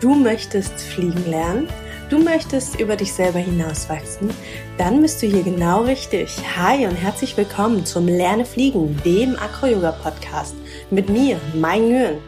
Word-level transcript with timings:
Du 0.00 0.14
möchtest 0.14 0.74
fliegen 0.82 1.24
lernen? 1.30 1.68
Du 2.10 2.18
möchtest 2.18 2.78
über 2.78 2.96
dich 2.96 3.14
selber 3.14 3.38
hinauswachsen? 3.38 4.28
Dann 4.76 5.00
bist 5.00 5.22
du 5.22 5.26
hier 5.26 5.42
genau 5.42 5.84
richtig. 5.84 6.36
Hi 6.54 6.86
und 6.86 6.96
herzlich 6.96 7.34
willkommen 7.34 7.86
zum 7.86 8.06
Lerne 8.06 8.44
Fliegen, 8.44 9.00
dem 9.06 9.36
Acro-Yoga-Podcast. 9.36 10.54
Mit 10.90 11.08
mir, 11.08 11.40
Mai 11.54 11.78
Nguyen. 11.78 12.18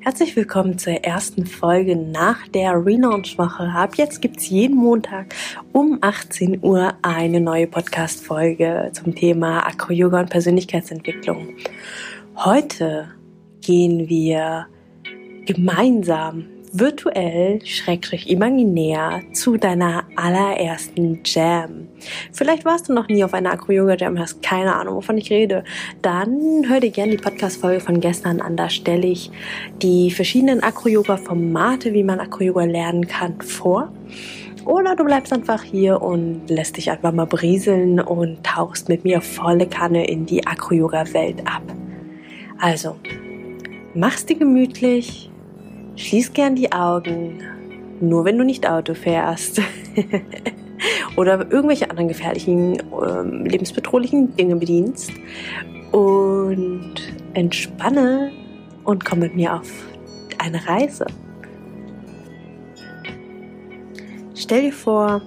Herzlich 0.00 0.34
willkommen 0.34 0.78
zur 0.78 0.94
ersten 0.94 1.44
Folge 1.44 1.94
nach 1.94 2.48
der 2.48 2.72
Relaunch-Woche. 2.82 3.64
Ab 3.64 3.96
jetzt 3.96 4.22
gibt 4.22 4.38
es 4.38 4.48
jeden 4.48 4.76
Montag 4.76 5.34
um 5.72 5.98
18 6.00 6.64
Uhr 6.64 6.94
eine 7.02 7.42
neue 7.42 7.66
Podcast-Folge 7.66 8.92
zum 8.94 9.14
Thema 9.14 9.66
Acro-Yoga 9.66 10.20
und 10.20 10.30
Persönlichkeitsentwicklung. 10.30 11.48
Heute 12.36 13.08
gehen 13.60 14.08
wir 14.08 14.66
gemeinsam 15.46 16.46
virtuell, 16.72 17.64
schrägstrich 17.64 18.30
imaginär 18.30 19.22
zu 19.32 19.56
deiner 19.56 20.04
allerersten 20.16 21.20
Jam. 21.24 21.88
Vielleicht 22.32 22.64
warst 22.64 22.88
du 22.88 22.92
noch 22.92 23.08
nie 23.08 23.24
auf 23.24 23.34
einer 23.34 23.52
Acro-Yoga-Jam, 23.52 24.18
hast 24.18 24.42
keine 24.42 24.74
Ahnung, 24.74 24.96
wovon 24.96 25.18
ich 25.18 25.30
rede. 25.30 25.64
Dann 26.02 26.64
hör 26.68 26.80
dir 26.80 26.90
gerne 26.90 27.12
die 27.12 27.22
Podcast-Folge 27.22 27.80
von 27.80 28.00
gestern 28.00 28.40
an. 28.40 28.56
Da 28.56 28.70
stelle 28.70 29.08
ich 29.08 29.30
die 29.82 30.10
verschiedenen 30.10 30.62
Acro-Yoga-Formate, 30.62 31.92
wie 31.92 32.04
man 32.04 32.20
Acro-Yoga 32.20 32.64
lernen 32.64 33.06
kann, 33.08 33.40
vor. 33.40 33.92
Oder 34.64 34.94
du 34.94 35.04
bleibst 35.04 35.32
einfach 35.32 35.62
hier 35.62 36.00
und 36.00 36.48
lässt 36.48 36.76
dich 36.76 36.90
einfach 36.90 37.12
mal 37.12 37.26
brieseln 37.26 37.98
und 37.98 38.44
tauchst 38.44 38.88
mit 38.88 39.04
mir 39.04 39.20
volle 39.20 39.66
Kanne 39.66 40.06
in 40.06 40.26
die 40.26 40.46
Acro-Yoga-Welt 40.46 41.40
ab. 41.46 41.62
Also, 42.60 42.96
mach's 43.94 44.26
dir 44.26 44.36
gemütlich, 44.36 45.30
schließ 45.96 46.34
gern 46.34 46.56
die 46.56 46.72
Augen, 46.72 47.42
nur 48.00 48.26
wenn 48.26 48.36
du 48.36 48.44
nicht 48.44 48.68
Auto 48.68 48.92
fährst 48.92 49.62
oder 51.16 51.50
irgendwelche 51.50 51.90
anderen 51.90 52.08
gefährlichen, 52.08 52.78
äh, 52.78 53.48
lebensbedrohlichen 53.48 54.36
Dinge 54.36 54.56
bedienst 54.56 55.10
und 55.90 56.94
entspanne 57.32 58.30
und 58.84 59.06
komm 59.06 59.20
mit 59.20 59.34
mir 59.34 59.54
auf 59.54 59.70
eine 60.36 60.66
Reise. 60.66 61.06
Stell 64.34 64.62
dir 64.62 64.72
vor, 64.72 65.22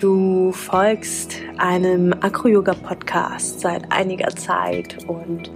du 0.00 0.52
folgst 0.52 1.36
einem 1.58 2.12
Acro-Yoga-Podcast 2.12 3.60
seit 3.60 3.90
einiger 3.92 4.28
Zeit 4.28 4.98
und 5.06 5.50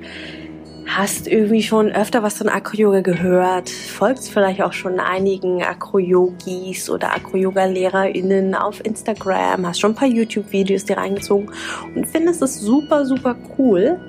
hast 0.89 1.29
irgendwie 1.29 1.63
schon 1.63 1.93
öfter 1.93 2.23
was 2.23 2.39
von 2.39 2.49
Acro-Yoga 2.49 3.03
gehört, 3.03 3.69
folgst 3.69 4.31
vielleicht 4.31 4.63
auch 4.63 4.73
schon 4.73 5.01
einigen 5.01 5.63
Acro-Yogis 5.63 6.89
oder 6.89 7.15
Acro-Yoga-LehrerInnen 7.15 8.55
auf 8.55 8.85
Instagram, 8.85 9.67
hast 9.67 9.81
schon 9.81 9.93
ein 9.93 9.95
paar 9.95 10.09
YouTube-Videos 10.09 10.87
dir 10.87 10.97
reingezogen 10.97 11.51
und 11.95 12.07
findest 12.07 12.43
es 12.43 12.61
super, 12.61 13.05
super 13.05 13.37
cool. 13.59 14.01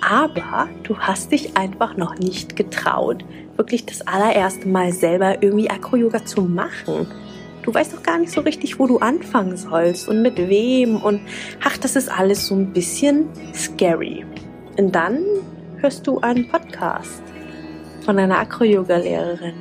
Aber 0.00 0.68
du 0.84 0.96
hast 0.98 1.32
dich 1.32 1.56
einfach 1.56 1.96
noch 1.96 2.18
nicht 2.18 2.56
getraut, 2.56 3.24
wirklich 3.56 3.84
das 3.84 4.06
allererste 4.06 4.66
Mal 4.68 4.92
selber 4.92 5.42
irgendwie 5.42 5.68
Acro-Yoga 5.68 6.24
zu 6.24 6.42
machen. 6.42 7.06
Du 7.62 7.74
weißt 7.74 7.92
doch 7.92 8.02
gar 8.02 8.18
nicht 8.18 8.32
so 8.32 8.40
richtig, 8.40 8.78
wo 8.78 8.86
du 8.86 8.98
anfangen 8.98 9.56
sollst 9.56 10.08
und 10.08 10.22
mit 10.22 10.38
wem 10.38 10.96
und 10.96 11.20
ach, 11.62 11.76
das 11.76 11.96
ist 11.96 12.10
alles 12.10 12.46
so 12.46 12.54
ein 12.54 12.72
bisschen 12.72 13.28
scary. 13.52 14.24
Und 14.78 14.94
dann 14.94 15.22
hörst 15.80 16.06
du 16.06 16.18
einen 16.20 16.48
Podcast 16.48 17.22
von 18.04 18.18
einer 18.18 18.38
Acro-Yoga-Lehrerin, 18.38 19.54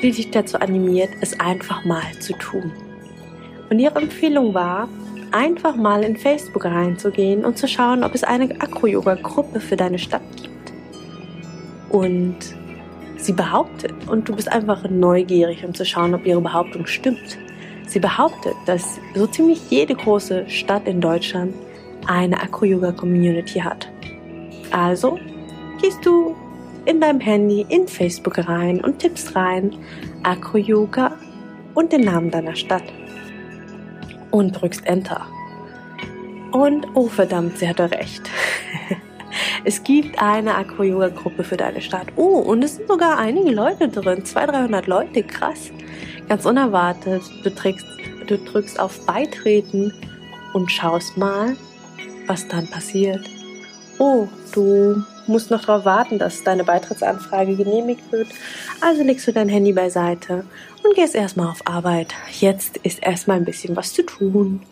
die 0.00 0.10
dich 0.10 0.30
dazu 0.30 0.58
animiert, 0.58 1.10
es 1.20 1.38
einfach 1.38 1.84
mal 1.84 2.02
zu 2.20 2.32
tun. 2.34 2.72
Und 3.68 3.78
ihre 3.78 4.00
Empfehlung 4.00 4.54
war, 4.54 4.88
einfach 5.32 5.76
mal 5.76 6.02
in 6.02 6.16
Facebook 6.16 6.64
reinzugehen 6.64 7.44
und 7.44 7.58
zu 7.58 7.68
schauen, 7.68 8.04
ob 8.04 8.14
es 8.14 8.24
eine 8.24 8.58
Acro-Yoga-Gruppe 8.58 9.60
für 9.60 9.76
deine 9.76 9.98
Stadt 9.98 10.22
gibt. 10.36 10.72
Und 11.90 12.36
sie 13.18 13.32
behauptet, 13.32 13.92
und 14.08 14.28
du 14.28 14.34
bist 14.34 14.50
einfach 14.50 14.88
neugierig, 14.88 15.64
um 15.64 15.74
zu 15.74 15.84
schauen, 15.84 16.14
ob 16.14 16.24
ihre 16.24 16.40
Behauptung 16.40 16.86
stimmt. 16.86 17.38
Sie 17.86 18.00
behauptet, 18.00 18.54
dass 18.64 18.98
so 19.14 19.26
ziemlich 19.26 19.60
jede 19.70 19.94
große 19.94 20.48
Stadt 20.48 20.88
in 20.88 21.02
Deutschland 21.02 21.54
eine 22.06 22.40
Acro-Yoga-Community 22.40 23.60
hat. 23.60 23.90
Also 24.70 25.18
gehst 25.84 26.06
du 26.06 26.34
in 26.86 26.98
deinem 26.98 27.20
Handy 27.20 27.66
in 27.68 27.86
Facebook 27.86 28.38
rein 28.48 28.82
und 28.82 29.00
tippst 29.00 29.36
rein 29.36 29.76
Acro 30.22 30.56
Yoga 30.56 31.12
und 31.74 31.92
den 31.92 32.04
Namen 32.04 32.30
deiner 32.30 32.56
Stadt 32.56 32.84
und 34.30 34.52
drückst 34.52 34.86
Enter. 34.86 35.26
Und 36.52 36.86
oh 36.94 37.06
verdammt, 37.08 37.58
sie 37.58 37.68
hatte 37.68 37.90
recht. 37.90 38.30
es 39.64 39.84
gibt 39.84 40.22
eine 40.22 40.54
Acro-Yoga-Gruppe 40.54 41.44
für 41.44 41.58
deine 41.58 41.82
Stadt. 41.82 42.06
Oh, 42.16 42.38
und 42.38 42.62
es 42.62 42.76
sind 42.76 42.88
sogar 42.88 43.18
einige 43.18 43.50
Leute 43.50 43.88
drin. 43.88 44.24
200, 44.24 44.56
300 44.56 44.86
Leute, 44.86 45.22
krass. 45.22 45.70
Ganz 46.30 46.46
unerwartet. 46.46 47.24
Du, 47.42 47.54
trägst, 47.54 47.84
du 48.26 48.38
drückst 48.38 48.80
auf 48.80 49.04
Beitreten 49.04 49.92
und 50.54 50.72
schaust 50.72 51.18
mal, 51.18 51.58
was 52.26 52.48
dann 52.48 52.68
passiert. 52.68 53.28
Oh, 53.98 54.28
du 54.54 55.04
musst 55.26 55.50
noch 55.50 55.64
darauf 55.64 55.84
warten, 55.84 56.18
dass 56.18 56.44
deine 56.44 56.64
Beitrittsanfrage 56.64 57.56
genehmigt 57.56 58.10
wird. 58.12 58.28
Also 58.80 59.02
legst 59.02 59.26
du 59.26 59.32
dein 59.32 59.48
Handy 59.48 59.72
beiseite 59.72 60.44
und 60.82 60.94
gehst 60.94 61.14
erstmal 61.14 61.48
auf 61.48 61.66
Arbeit. 61.66 62.14
Jetzt 62.40 62.78
ist 62.78 63.02
erstmal 63.02 63.38
ein 63.38 63.44
bisschen 63.44 63.76
was 63.76 63.92
zu 63.92 64.02
tun. 64.04 64.62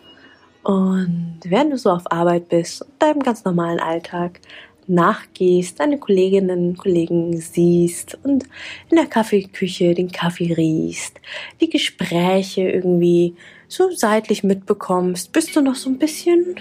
Und 0.63 1.39
während 1.43 1.73
du 1.73 1.77
so 1.77 1.91
auf 1.91 2.11
Arbeit 2.11 2.49
bist 2.49 2.81
und 2.81 3.01
deinem 3.01 3.19
ganz 3.19 3.43
normalen 3.43 3.79
Alltag 3.79 4.39
nachgehst, 4.87 5.79
deine 5.79 5.97
Kolleginnen 5.97 6.69
und 6.69 6.77
Kollegen 6.77 7.37
siehst 7.37 8.17
und 8.23 8.45
in 8.89 8.97
der 8.97 9.05
Kaffeeküche 9.05 9.93
den 9.93 10.11
Kaffee 10.11 10.53
riechst, 10.53 11.19
die 11.61 11.69
Gespräche 11.69 12.69
irgendwie 12.69 13.35
so 13.67 13.89
seitlich 13.91 14.43
mitbekommst, 14.43 15.31
bist 15.31 15.55
du 15.55 15.61
noch 15.61 15.75
so 15.75 15.89
ein 15.89 15.99
bisschen, 15.99 16.55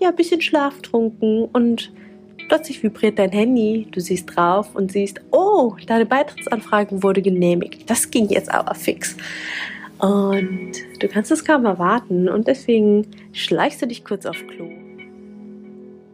ja, 0.00 0.08
ein 0.08 0.16
bisschen 0.16 0.40
schlaftrunken 0.40 1.44
und 1.52 1.92
Plötzlich 2.48 2.82
vibriert 2.82 3.18
dein 3.18 3.30
Handy, 3.30 3.86
du 3.90 4.00
siehst 4.00 4.34
drauf 4.34 4.74
und 4.74 4.90
siehst, 4.90 5.20
oh, 5.30 5.74
deine 5.86 6.06
Beitrittsanfrage 6.06 7.02
wurde 7.02 7.22
genehmigt. 7.22 7.88
Das 7.88 8.10
ging 8.10 8.28
jetzt 8.28 8.50
aber 8.50 8.74
fix. 8.74 9.16
Und 9.98 10.72
du 11.00 11.08
kannst 11.08 11.30
es 11.30 11.44
kaum 11.44 11.64
erwarten 11.64 12.28
und 12.28 12.46
deswegen 12.46 13.06
schleichst 13.32 13.82
du 13.82 13.86
dich 13.86 14.04
kurz 14.04 14.26
auf 14.26 14.36
Klo 14.46 14.68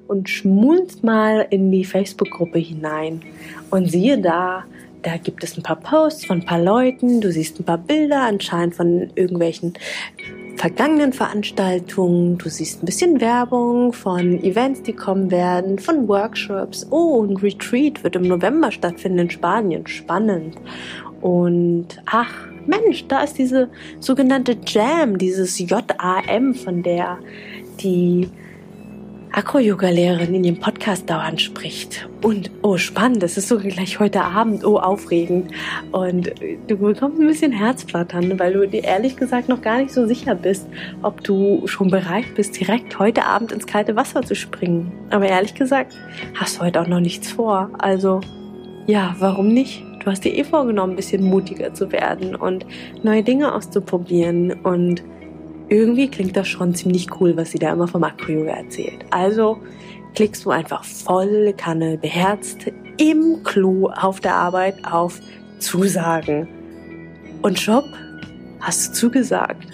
und 0.09 0.29
schmulst 0.29 1.05
mal 1.05 1.47
in 1.51 1.71
die 1.71 1.85
Facebook-Gruppe 1.85 2.59
hinein 2.59 3.21
und 3.71 3.91
siehe 3.91 4.19
da, 4.19 4.65
da 5.03 5.17
gibt 5.17 5.45
es 5.45 5.57
ein 5.57 5.63
paar 5.63 5.81
Posts 5.81 6.25
von 6.25 6.41
ein 6.41 6.47
paar 6.47 6.61
Leuten, 6.61 7.21
du 7.21 7.31
siehst 7.31 7.61
ein 7.61 7.65
paar 7.65 7.79
Bilder 7.79 8.23
anscheinend 8.23 8.75
von 8.75 9.11
irgendwelchen 9.15 9.75
vergangenen 10.57 11.13
Veranstaltungen, 11.13 12.39
du 12.39 12.49
siehst 12.49 12.83
ein 12.83 12.87
bisschen 12.87 13.21
Werbung 13.21 13.93
von 13.93 14.43
Events, 14.43 14.83
die 14.83 14.93
kommen 14.93 15.31
werden, 15.31 15.79
von 15.79 16.09
Workshops. 16.09 16.87
Oh, 16.91 17.25
ein 17.25 17.37
Retreat 17.37 18.03
wird 18.05 18.17
im 18.17 18.23
November 18.23 18.71
stattfinden 18.71 19.21
in 19.21 19.31
Spanien. 19.31 19.87
Spannend. 19.87 20.57
Und 21.21 21.87
ach, 22.07 22.33
Mensch, 22.67 23.07
da 23.09 23.23
ist 23.23 23.39
diese 23.39 23.69
sogenannte 24.01 24.57
Jam, 24.67 25.19
dieses 25.19 25.59
JAM, 25.59 26.55
von 26.55 26.83
der 26.83 27.19
die 27.81 28.29
Akro-Yoga-Lehrerin 29.37 30.33
in 30.33 30.45
ihrem 30.45 30.61
Podcast 30.61 31.11
dauernd 31.11 31.41
spricht. 31.41 32.09
Und 32.23 32.53
oh, 32.63 32.77
spannend, 32.77 33.21
das 33.21 33.37
ist 33.37 33.49
sogar 33.49 33.67
gleich 33.67 33.99
heute 33.99 34.23
Abend, 34.23 34.65
oh, 34.65 34.79
aufregend. 34.79 35.51
Und 35.91 36.33
du 36.69 36.77
bekommst 36.77 37.19
ein 37.19 37.27
bisschen 37.27 37.51
Herzflattern, 37.51 38.39
weil 38.39 38.53
du 38.53 38.69
dir 38.69 38.85
ehrlich 38.85 39.17
gesagt 39.17 39.49
noch 39.49 39.61
gar 39.61 39.79
nicht 39.79 39.93
so 39.93 40.07
sicher 40.07 40.37
bist, 40.37 40.69
ob 41.03 41.25
du 41.25 41.67
schon 41.67 41.91
bereit 41.91 42.27
bist, 42.37 42.61
direkt 42.61 43.01
heute 43.01 43.25
Abend 43.25 43.51
ins 43.51 43.67
kalte 43.67 43.97
Wasser 43.97 44.23
zu 44.23 44.37
springen. 44.37 44.93
Aber 45.11 45.27
ehrlich 45.27 45.55
gesagt, 45.55 45.97
hast 46.35 46.59
du 46.59 46.63
heute 46.63 46.81
auch 46.81 46.87
noch 46.87 47.01
nichts 47.01 47.33
vor. 47.33 47.71
Also, 47.79 48.21
ja, 48.87 49.17
warum 49.19 49.49
nicht? 49.49 49.83
Du 50.05 50.11
hast 50.11 50.23
dir 50.23 50.33
eh 50.33 50.45
vorgenommen, 50.45 50.93
ein 50.93 50.97
bisschen 50.97 51.25
mutiger 51.25 51.75
zu 51.75 51.91
werden 51.91 52.37
und 52.37 52.67
neue 53.03 53.25
Dinge 53.25 53.53
auszuprobieren 53.53 54.53
und 54.53 55.03
irgendwie 55.69 56.09
klingt 56.09 56.37
das 56.37 56.49
schon 56.49 56.75
ziemlich 56.75 57.21
cool, 57.21 57.37
was 57.37 57.51
sie 57.51 57.59
da 57.59 57.73
immer 57.73 57.89
vom 57.89 58.05
Acro-Yoga 58.05 58.53
erzählt. 58.53 59.05
Also 59.11 59.59
klickst 60.15 60.45
du 60.45 60.51
einfach 60.51 60.85
volle 60.85 61.53
Kanne 61.53 61.99
beherzt 61.99 62.67
im 62.99 63.43
Klo 63.43 63.89
auf 63.89 64.21
der 64.21 64.35
Arbeit 64.35 64.77
auf 64.85 65.21
Zusagen. 65.59 66.49
Und 67.43 67.61
Job, 67.61 67.85
hast 68.61 68.89
du 68.89 68.93
zugesagt? 68.93 69.67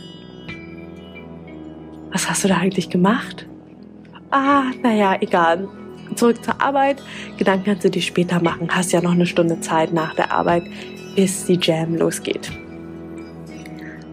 Was 2.13 2.29
hast 2.29 2.45
du 2.45 2.49
da 2.49 2.57
eigentlich 2.57 2.91
gemacht? 2.91 3.47
Ah, 4.31 4.65
naja, 4.83 5.17
egal. 5.21 5.69
zurück 6.17 6.45
zur 6.45 6.61
Arbeit. 6.61 7.03
Gedanken 7.37 7.65
kannst 7.67 7.85
du 7.85 7.91
dir 7.91 8.03
später 8.03 8.43
machen. 8.43 8.69
Hast 8.71 8.93
ja 8.93 9.01
noch 9.01 9.13
eine 9.13 9.27
Stunde 9.27 9.61
Zeit 9.61 9.93
nach 9.93 10.15
der 10.15 10.33
Arbeit, 10.33 10.65
bis 11.15 11.47
die 11.47 11.59
Jam 11.61 11.97
losgeht. 11.97 12.51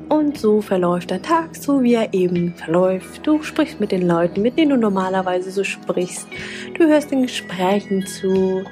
Und 0.10 0.38
so 0.38 0.62
verläuft 0.62 1.12
der 1.12 1.22
Tag, 1.22 1.56
so 1.56 1.84
wie 1.84 1.96
er 1.96 2.14
eben 2.14 2.54
verläuft. 2.54 3.28
Du 3.28 3.44
sprichst 3.44 3.82
mit 3.82 3.92
den 3.92 4.08
Leuten, 4.08 4.42
mit 4.42 4.58
denen 4.58 4.72
du 4.72 4.78
normalerweise 4.78 5.52
so 5.52 5.66
sprichst. 5.66 6.28
Du 6.78 6.86
hörst 6.86 7.12
den 7.12 7.24
Gesprächen 7.24 8.06
zu. 8.06 8.64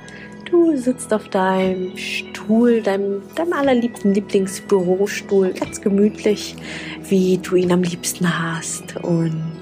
Du 0.50 0.78
sitzt 0.78 1.14
auf 1.14 1.28
deinem 1.28 1.98
Stuhl, 1.98 2.82
deinem, 2.82 3.22
deinem 3.36 3.52
allerliebsten 3.52 4.14
Lieblingsbürostuhl, 4.14 5.54
ganz 5.54 5.82
gemütlich, 5.82 6.56
wie 7.10 7.38
du 7.40 7.56
ihn 7.56 7.72
am 7.74 7.84
liebsten 7.84 8.28
hast. 8.28 8.96
Und 9.04 9.60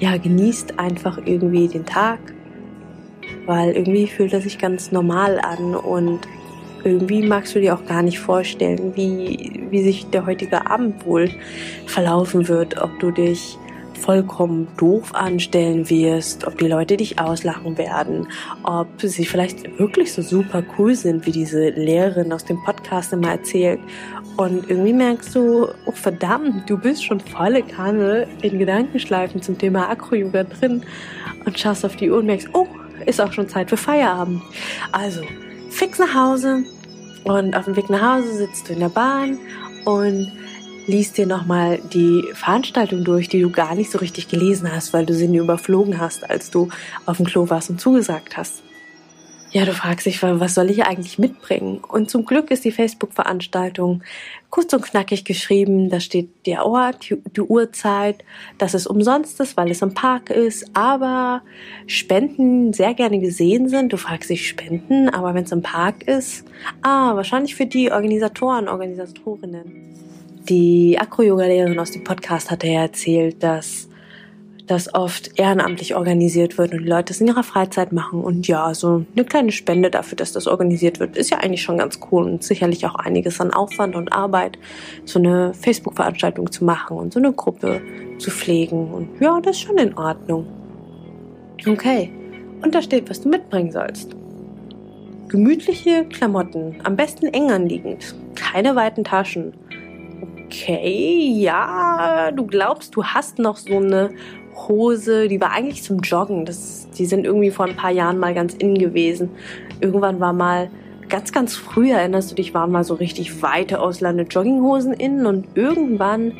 ja, 0.00 0.16
genießt 0.16 0.80
einfach 0.80 1.18
irgendwie 1.24 1.68
den 1.68 1.86
Tag, 1.86 2.18
weil 3.46 3.72
irgendwie 3.72 4.08
fühlt 4.08 4.32
er 4.32 4.40
sich 4.40 4.58
ganz 4.58 4.90
normal 4.90 5.38
an 5.40 5.76
und 5.76 6.20
irgendwie 6.84 7.22
magst 7.22 7.54
du 7.54 7.60
dir 7.60 7.74
auch 7.74 7.84
gar 7.86 8.02
nicht 8.02 8.18
vorstellen, 8.18 8.92
wie, 8.94 9.66
wie 9.70 9.82
sich 9.82 10.06
der 10.10 10.26
heutige 10.26 10.70
Abend 10.70 11.04
wohl 11.04 11.30
verlaufen 11.86 12.48
wird, 12.48 12.80
ob 12.80 12.98
du 13.00 13.10
dich 13.10 13.58
vollkommen 13.98 14.68
doof 14.76 15.14
anstellen 15.14 15.90
wirst, 15.90 16.46
ob 16.46 16.56
die 16.58 16.68
Leute 16.68 16.96
dich 16.96 17.18
auslachen 17.18 17.76
werden, 17.76 18.28
ob 18.62 18.88
sie 18.98 19.26
vielleicht 19.26 19.78
wirklich 19.78 20.12
so 20.12 20.22
super 20.22 20.62
cool 20.78 20.94
sind, 20.94 21.26
wie 21.26 21.32
diese 21.32 21.70
Lehrerin 21.70 22.32
aus 22.32 22.44
dem 22.44 22.62
Podcast 22.64 23.12
immer 23.12 23.30
erzählt. 23.32 23.80
Und 24.36 24.70
irgendwie 24.70 24.92
merkst 24.92 25.34
du, 25.34 25.66
oh 25.84 25.92
verdammt, 25.92 26.70
du 26.70 26.78
bist 26.78 27.04
schon 27.04 27.18
volle 27.18 27.62
Kanne 27.62 28.28
in 28.40 28.58
Gedankenschleifen 28.58 29.42
zum 29.42 29.58
Thema 29.58 29.90
Acro-Yoga 29.90 30.44
drin 30.44 30.82
und 31.44 31.58
schaust 31.58 31.84
auf 31.84 31.96
die 31.96 32.10
Uhr 32.10 32.18
und 32.18 32.26
merkst, 32.26 32.48
oh, 32.52 32.68
ist 33.04 33.20
auch 33.20 33.32
schon 33.32 33.48
Zeit 33.48 33.68
für 33.68 33.76
Feierabend. 33.76 34.42
Also, 34.92 35.22
fix 35.70 35.98
nach 35.98 36.14
Hause 36.14 36.64
und 37.24 37.54
auf 37.54 37.64
dem 37.66 37.76
Weg 37.76 37.90
nach 37.90 38.16
Hause 38.16 38.34
sitzt 38.34 38.68
du 38.68 38.72
in 38.72 38.80
der 38.80 38.88
Bahn 38.88 39.38
und 39.84 40.32
liest 40.86 41.18
dir 41.18 41.26
nochmal 41.26 41.78
die 41.92 42.24
Veranstaltung 42.32 43.04
durch, 43.04 43.28
die 43.28 43.40
du 43.40 43.50
gar 43.50 43.74
nicht 43.74 43.90
so 43.90 43.98
richtig 43.98 44.28
gelesen 44.28 44.72
hast, 44.72 44.92
weil 44.92 45.04
du 45.04 45.14
sie 45.14 45.28
nur 45.28 45.44
überflogen 45.44 46.00
hast, 46.00 46.28
als 46.28 46.50
du 46.50 46.68
auf 47.04 47.18
dem 47.18 47.26
Klo 47.26 47.50
warst 47.50 47.70
und 47.70 47.80
zugesagt 47.80 48.36
hast. 48.36 48.62
Ja, 49.50 49.64
du 49.64 49.72
fragst 49.72 50.04
dich, 50.04 50.22
was 50.22 50.54
soll 50.54 50.68
ich 50.68 50.84
eigentlich 50.84 51.18
mitbringen? 51.18 51.78
Und 51.78 52.10
zum 52.10 52.26
Glück 52.26 52.50
ist 52.50 52.66
die 52.66 52.70
Facebook-Veranstaltung 52.70 54.02
kurz 54.50 54.74
und 54.74 54.82
knackig 54.82 55.24
geschrieben. 55.24 55.88
Da 55.88 56.00
steht 56.00 56.28
der 56.44 56.66
Ort, 56.66 57.08
die 57.08 57.40
Uhrzeit, 57.40 58.24
dass 58.58 58.74
es 58.74 58.86
umsonst 58.86 59.40
ist, 59.40 59.56
weil 59.56 59.70
es 59.70 59.80
im 59.80 59.94
Park 59.94 60.28
ist, 60.28 60.66
aber 60.74 61.40
Spenden 61.86 62.74
sehr 62.74 62.92
gerne 62.92 63.20
gesehen 63.20 63.70
sind. 63.70 63.90
Du 63.90 63.96
fragst 63.96 64.28
dich 64.28 64.46
Spenden, 64.46 65.08
aber 65.08 65.32
wenn 65.32 65.44
es 65.44 65.52
im 65.52 65.62
Park 65.62 66.02
ist, 66.06 66.44
ah, 66.82 67.16
wahrscheinlich 67.16 67.54
für 67.54 67.66
die 67.66 67.90
Organisatoren, 67.90 68.68
Organisatorinnen. 68.68 69.88
Die 70.46 70.98
Akro-Yoga-Lehrerin 70.98 71.78
aus 71.78 71.92
dem 71.92 72.04
Podcast 72.04 72.50
hatte 72.50 72.66
ja 72.66 72.82
erzählt, 72.82 73.42
dass 73.42 73.87
das 74.68 74.94
oft 74.94 75.38
ehrenamtlich 75.38 75.96
organisiert 75.96 76.58
wird 76.58 76.72
und 76.72 76.82
die 76.82 76.88
Leute 76.88 77.12
es 77.12 77.20
in 77.20 77.26
ihrer 77.26 77.42
Freizeit 77.42 77.92
machen. 77.92 78.22
Und 78.22 78.46
ja, 78.46 78.72
so 78.74 79.04
eine 79.14 79.24
kleine 79.24 79.50
Spende 79.50 79.90
dafür, 79.90 80.16
dass 80.16 80.32
das 80.32 80.46
organisiert 80.46 81.00
wird, 81.00 81.16
ist 81.16 81.30
ja 81.30 81.38
eigentlich 81.38 81.62
schon 81.62 81.78
ganz 81.78 81.98
cool 82.10 82.24
und 82.24 82.44
sicherlich 82.44 82.86
auch 82.86 82.94
einiges 82.94 83.40
an 83.40 83.52
Aufwand 83.52 83.96
und 83.96 84.12
Arbeit, 84.12 84.58
so 85.04 85.18
eine 85.18 85.54
Facebook-Veranstaltung 85.54 86.52
zu 86.52 86.64
machen 86.64 86.96
und 86.96 87.12
so 87.12 87.18
eine 87.18 87.32
Gruppe 87.32 87.80
zu 88.18 88.30
pflegen. 88.30 88.92
Und 88.92 89.20
ja, 89.20 89.40
das 89.40 89.56
ist 89.56 89.62
schon 89.62 89.78
in 89.78 89.96
Ordnung. 89.96 90.46
Okay, 91.66 92.12
und 92.62 92.74
da 92.74 92.82
steht, 92.82 93.08
was 93.10 93.20
du 93.20 93.28
mitbringen 93.28 93.72
sollst. 93.72 94.14
Gemütliche 95.28 96.04
Klamotten, 96.06 96.76
am 96.84 96.96
besten 96.96 97.26
eng 97.26 97.50
anliegend, 97.50 98.14
keine 98.34 98.76
weiten 98.76 99.04
Taschen. 99.04 99.52
Okay, 100.46 101.30
ja, 101.36 102.30
du 102.34 102.46
glaubst, 102.46 102.96
du 102.96 103.04
hast 103.04 103.38
noch 103.38 103.56
so 103.56 103.76
eine 103.76 104.10
Hose, 104.66 105.28
die 105.28 105.40
war 105.40 105.52
eigentlich 105.52 105.82
zum 105.82 106.00
Joggen. 106.00 106.44
Das, 106.44 106.88
die 106.96 107.06
sind 107.06 107.24
irgendwie 107.24 107.50
vor 107.50 107.66
ein 107.66 107.76
paar 107.76 107.92
Jahren 107.92 108.18
mal 108.18 108.34
ganz 108.34 108.54
innen 108.54 108.78
gewesen. 108.78 109.30
Irgendwann 109.80 110.18
war 110.18 110.32
mal, 110.32 110.70
ganz, 111.08 111.32
ganz 111.32 111.56
früh, 111.56 111.90
erinnerst 111.90 112.30
du 112.30 112.34
dich, 112.34 112.54
waren 112.54 112.70
mal 112.70 112.84
so 112.84 112.94
richtig 112.94 113.42
weite 113.42 113.80
Auslande 113.80 114.24
Jogginghosen 114.24 114.92
innen 114.92 115.26
und 115.26 115.46
irgendwann 115.54 116.32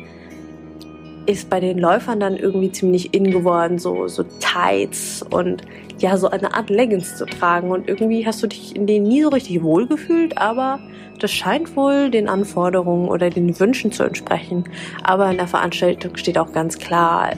ist 1.25 1.49
bei 1.49 1.59
den 1.59 1.77
Läufern 1.77 2.19
dann 2.19 2.37
irgendwie 2.37 2.71
ziemlich 2.71 3.13
in 3.13 3.29
geworden, 3.29 3.77
so, 3.77 4.07
so 4.07 4.23
Tights 4.39 5.23
und 5.29 5.61
ja, 5.99 6.17
so 6.17 6.29
eine 6.29 6.53
Art 6.55 6.69
Leggings 6.69 7.17
zu 7.17 7.25
tragen. 7.25 7.69
Und 7.69 7.87
irgendwie 7.87 8.25
hast 8.25 8.41
du 8.41 8.47
dich 8.47 8.75
in 8.75 8.87
denen 8.87 9.07
nie 9.07 9.21
so 9.21 9.29
richtig 9.29 9.61
wohlgefühlt, 9.61 10.37
aber 10.39 10.79
das 11.19 11.31
scheint 11.31 11.75
wohl 11.75 12.09
den 12.09 12.29
Anforderungen 12.29 13.09
oder 13.09 13.29
den 13.29 13.59
Wünschen 13.59 13.91
zu 13.91 14.03
entsprechen. 14.03 14.63
Aber 15.03 15.29
in 15.29 15.37
der 15.37 15.47
Veranstaltung 15.47 16.15
steht 16.15 16.37
auch 16.39 16.51
ganz 16.51 16.79
klar, 16.79 17.29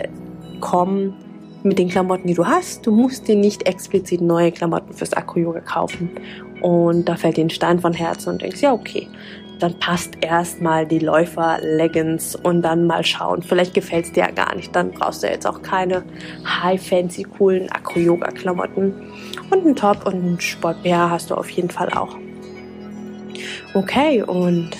komm 0.61 1.13
mit 1.63 1.77
den 1.77 1.89
Klamotten, 1.89 2.27
die 2.27 2.33
du 2.33 2.45
hast. 2.45 2.85
Du 2.85 2.91
musst 2.91 3.27
dir 3.27 3.35
nicht 3.35 3.67
explizit 3.67 4.21
neue 4.21 4.51
Klamotten 4.51 4.93
fürs 4.93 5.13
Akro-Yoga 5.13 5.59
kaufen. 5.61 6.09
Und 6.61 7.05
da 7.05 7.15
fällt 7.15 7.37
dir 7.37 7.45
ein 7.45 7.49
Stein 7.49 7.79
von 7.79 7.93
Herzen 7.93 8.29
und 8.29 8.41
denkst, 8.41 8.61
ja, 8.61 8.71
okay, 8.71 9.07
dann 9.59 9.77
passt 9.79 10.15
erstmal 10.21 10.87
die 10.87 10.99
Läufer-Leggings 10.99 12.35
und 12.35 12.63
dann 12.63 12.87
mal 12.87 13.05
schauen. 13.05 13.43
Vielleicht 13.43 13.75
gefällt 13.75 14.05
es 14.05 14.11
dir 14.11 14.21
ja 14.21 14.31
gar 14.31 14.55
nicht. 14.55 14.75
Dann 14.75 14.91
brauchst 14.91 15.21
du 15.21 15.27
jetzt 15.27 15.45
auch 15.45 15.61
keine 15.61 16.03
high-fancy, 16.45 17.23
coolen 17.23 17.71
Akro-Yoga-Klamotten. 17.71 18.93
Und 19.51 19.65
einen 19.65 19.75
Top 19.75 20.05
und 20.07 20.15
einen 20.15 20.39
Sport-BH 20.39 21.09
hast 21.11 21.29
du 21.29 21.35
auf 21.35 21.49
jeden 21.51 21.69
Fall 21.69 21.89
auch. 21.89 22.15
Okay, 23.73 24.23
und 24.23 24.71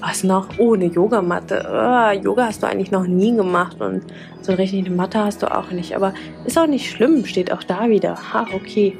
was 0.00 0.22
noch? 0.24 0.48
Oh, 0.58 0.74
eine 0.74 0.86
Yogamatte. 0.86 1.64
Oh, 1.68 2.20
Yoga 2.22 2.46
hast 2.46 2.62
du 2.62 2.66
eigentlich 2.66 2.90
noch 2.90 3.06
nie 3.06 3.34
gemacht 3.34 3.80
und 3.80 4.02
so 4.42 4.52
richtig 4.52 4.86
eine 4.86 4.94
Matte 4.94 5.18
hast 5.18 5.42
du 5.42 5.54
auch 5.54 5.70
nicht. 5.70 5.96
Aber 5.96 6.14
ist 6.44 6.58
auch 6.58 6.66
nicht 6.66 6.90
schlimm, 6.90 7.24
steht 7.24 7.52
auch 7.52 7.62
da 7.62 7.88
wieder. 7.88 8.16
Ha, 8.32 8.46
okay. 8.54 8.96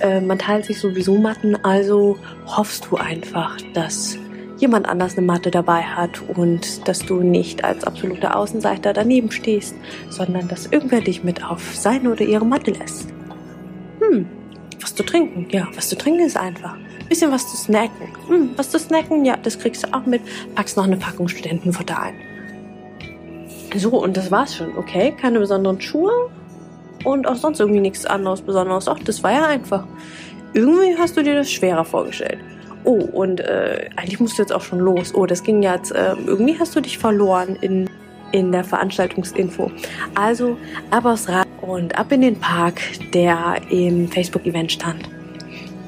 Äh, 0.00 0.20
man 0.20 0.38
teilt 0.38 0.64
sich 0.64 0.80
sowieso 0.80 1.18
Matten, 1.18 1.56
also 1.64 2.16
hoffst 2.46 2.88
du 2.90 2.96
einfach, 2.96 3.56
dass 3.74 4.18
jemand 4.58 4.88
anders 4.88 5.16
eine 5.16 5.26
Matte 5.26 5.50
dabei 5.50 5.82
hat 5.82 6.20
und 6.34 6.88
dass 6.88 7.00
du 7.00 7.20
nicht 7.22 7.62
als 7.62 7.84
absoluter 7.84 8.36
Außenseiter 8.36 8.92
daneben 8.92 9.30
stehst, 9.30 9.76
sondern 10.08 10.48
dass 10.48 10.66
irgendwer 10.66 11.00
dich 11.00 11.22
mit 11.22 11.44
auf 11.44 11.76
seine 11.76 12.10
oder 12.10 12.22
ihre 12.22 12.44
Matte 12.44 12.72
lässt. 12.72 13.08
Hm, 14.00 14.26
was 14.80 14.94
zu 14.94 15.04
trinken? 15.04 15.46
Ja, 15.50 15.68
was 15.76 15.88
zu 15.88 15.96
trinken 15.96 16.26
ist 16.26 16.36
einfach 16.36 16.76
bisschen 17.08 17.32
was 17.32 17.48
zu 17.50 17.56
snacken. 17.56 18.08
Hm, 18.28 18.50
was 18.56 18.70
zu 18.70 18.78
snacken, 18.78 19.24
ja, 19.24 19.36
das 19.36 19.58
kriegst 19.58 19.84
du 19.84 19.94
auch 19.94 20.06
mit. 20.06 20.22
Packst 20.54 20.76
noch 20.76 20.84
eine 20.84 20.96
Packung 20.96 21.28
Studentenfutter 21.28 22.00
ein. 22.00 22.14
So, 23.76 24.02
und 24.02 24.16
das 24.16 24.30
war's 24.30 24.56
schon, 24.56 24.76
okay? 24.78 25.14
Keine 25.20 25.38
besonderen 25.40 25.80
Schuhe 25.80 26.30
und 27.04 27.26
auch 27.26 27.36
sonst 27.36 27.60
irgendwie 27.60 27.80
nichts 27.80 28.06
anderes 28.06 28.40
Besonderes. 28.40 28.88
Ach, 28.88 28.98
das 29.04 29.22
war 29.22 29.32
ja 29.32 29.46
einfach. 29.46 29.84
Irgendwie 30.54 30.96
hast 30.96 31.16
du 31.16 31.22
dir 31.22 31.34
das 31.34 31.50
schwerer 31.50 31.84
vorgestellt. 31.84 32.38
Oh, 32.84 33.04
und 33.12 33.40
äh, 33.40 33.90
eigentlich 33.96 34.20
musst 34.20 34.38
du 34.38 34.42
jetzt 34.42 34.52
auch 34.52 34.62
schon 34.62 34.78
los. 34.78 35.14
Oh, 35.14 35.26
das 35.26 35.42
ging 35.42 35.62
jetzt, 35.62 35.92
äh, 35.92 36.14
irgendwie 36.26 36.58
hast 36.58 36.74
du 36.74 36.80
dich 36.80 36.96
verloren 36.96 37.56
in, 37.60 37.90
in 38.32 38.52
der 38.52 38.64
Veranstaltungsinfo. 38.64 39.70
Also 40.14 40.56
ab 40.90 41.04
aufs 41.04 41.28
Rad 41.28 41.46
und 41.60 41.98
ab 41.98 42.10
in 42.12 42.22
den 42.22 42.40
Park, 42.40 42.80
der 43.12 43.56
im 43.70 44.08
Facebook-Event 44.08 44.72
stand. 44.72 45.02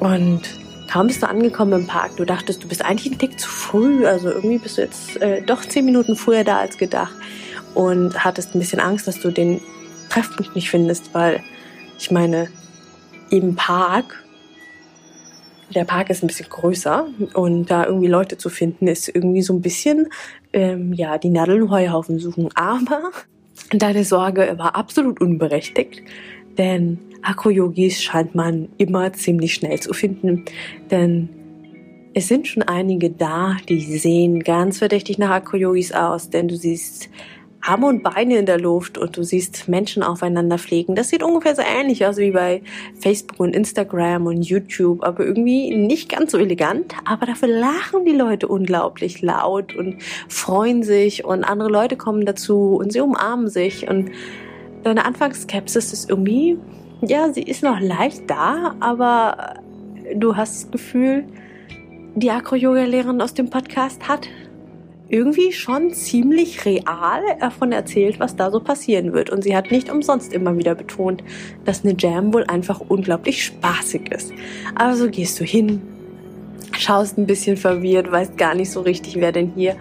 Und 0.00 0.42
Kaum 0.90 1.06
bist 1.06 1.22
du 1.22 1.28
angekommen 1.28 1.82
im 1.82 1.86
Park, 1.86 2.16
du 2.16 2.24
dachtest, 2.24 2.64
du 2.64 2.68
bist 2.68 2.84
eigentlich 2.84 3.12
einen 3.12 3.18
Tick 3.20 3.38
zu 3.38 3.48
früh, 3.48 4.06
also 4.06 4.28
irgendwie 4.28 4.58
bist 4.58 4.76
du 4.76 4.82
jetzt 4.82 5.22
äh, 5.22 5.40
doch 5.40 5.60
zehn 5.60 5.84
Minuten 5.84 6.16
früher 6.16 6.42
da 6.42 6.58
als 6.58 6.78
gedacht 6.78 7.14
und 7.74 8.24
hattest 8.24 8.54
ein 8.54 8.58
bisschen 8.58 8.80
Angst, 8.80 9.06
dass 9.06 9.20
du 9.20 9.30
den 9.30 9.60
Treffpunkt 10.08 10.56
nicht 10.56 10.68
findest, 10.68 11.14
weil 11.14 11.42
ich 11.96 12.10
meine, 12.10 12.48
im 13.30 13.54
Park, 13.54 14.24
der 15.72 15.84
Park 15.84 16.10
ist 16.10 16.24
ein 16.24 16.26
bisschen 16.26 16.48
größer 16.48 17.06
und 17.34 17.70
da 17.70 17.86
irgendwie 17.86 18.08
Leute 18.08 18.36
zu 18.36 18.48
finden, 18.48 18.88
ist 18.88 19.08
irgendwie 19.08 19.42
so 19.42 19.52
ein 19.52 19.60
bisschen, 19.60 20.08
ähm, 20.52 20.92
ja, 20.92 21.18
die 21.18 21.30
Nadeln 21.30 21.70
Heuhaufen 21.70 22.18
suchen. 22.18 22.48
Aber 22.56 23.12
deine 23.72 24.04
Sorge 24.04 24.54
war 24.56 24.74
absolut 24.74 25.20
unberechtigt, 25.20 26.02
denn 26.58 26.98
Akro-Yogis 27.22 28.02
scheint 28.02 28.34
man 28.34 28.68
immer 28.78 29.12
ziemlich 29.12 29.54
schnell 29.54 29.80
zu 29.80 29.92
finden, 29.92 30.44
denn 30.90 31.28
es 32.12 32.28
sind 32.28 32.48
schon 32.48 32.62
einige 32.62 33.10
da, 33.10 33.56
die 33.68 33.80
sehen 33.80 34.40
ganz 34.40 34.78
verdächtig 34.78 35.18
nach 35.18 35.30
Akro-Yogis 35.30 35.92
aus, 35.92 36.30
denn 36.30 36.48
du 36.48 36.56
siehst 36.56 37.08
Arme 37.62 37.86
und 37.86 38.02
Beine 38.02 38.38
in 38.38 38.46
der 38.46 38.58
Luft 38.58 38.96
und 38.96 39.16
du 39.16 39.22
siehst 39.22 39.68
Menschen 39.68 40.02
aufeinander 40.02 40.58
pflegen. 40.58 40.94
Das 40.94 41.10
sieht 41.10 41.22
ungefähr 41.22 41.54
so 41.54 41.62
ähnlich 41.62 42.06
aus 42.06 42.16
wie 42.16 42.30
bei 42.30 42.62
Facebook 42.98 43.38
und 43.38 43.54
Instagram 43.54 44.26
und 44.26 44.42
YouTube, 44.42 45.04
aber 45.04 45.24
irgendwie 45.24 45.74
nicht 45.76 46.08
ganz 46.08 46.32
so 46.32 46.38
elegant. 46.38 46.94
Aber 47.04 47.26
dafür 47.26 47.48
lachen 47.48 48.06
die 48.06 48.16
Leute 48.16 48.48
unglaublich 48.48 49.20
laut 49.20 49.76
und 49.76 50.02
freuen 50.28 50.82
sich 50.82 51.24
und 51.24 51.44
andere 51.44 51.68
Leute 51.68 51.96
kommen 51.96 52.24
dazu 52.24 52.76
und 52.76 52.92
sie 52.92 53.00
umarmen 53.00 53.48
sich 53.48 53.88
und 53.88 54.10
deine 54.82 55.04
Anfangsskepsis 55.04 55.92
ist 55.92 56.10
irgendwie 56.10 56.58
ja, 57.02 57.32
sie 57.32 57.42
ist 57.42 57.62
noch 57.62 57.80
leicht 57.80 58.28
da, 58.28 58.74
aber 58.80 59.54
du 60.14 60.36
hast 60.36 60.64
das 60.64 60.70
Gefühl, 60.70 61.24
die 62.14 62.30
Acro-Yoga-Lehrerin 62.30 63.22
aus 63.22 63.34
dem 63.34 63.48
Podcast 63.48 64.06
hat 64.08 64.28
irgendwie 65.08 65.52
schon 65.52 65.92
ziemlich 65.92 66.64
real 66.64 67.22
davon 67.40 67.72
erzählt, 67.72 68.20
was 68.20 68.36
da 68.36 68.50
so 68.50 68.60
passieren 68.60 69.12
wird. 69.12 69.30
Und 69.30 69.42
sie 69.42 69.56
hat 69.56 69.70
nicht 69.70 69.90
umsonst 69.90 70.32
immer 70.32 70.56
wieder 70.56 70.74
betont, 70.74 71.24
dass 71.64 71.84
eine 71.84 71.96
Jam 71.98 72.32
wohl 72.32 72.44
einfach 72.44 72.80
unglaublich 72.80 73.44
spaßig 73.44 74.12
ist. 74.12 74.32
Also 74.74 75.08
gehst 75.08 75.40
du 75.40 75.44
hin, 75.44 75.80
schaust 76.80 77.18
ein 77.18 77.26
bisschen 77.26 77.56
verwirrt, 77.56 78.10
weißt 78.10 78.36
gar 78.36 78.54
nicht 78.54 78.70
so 78.70 78.80
richtig, 78.80 79.16
wer 79.16 79.32
denn 79.32 79.52
hier 79.54 79.76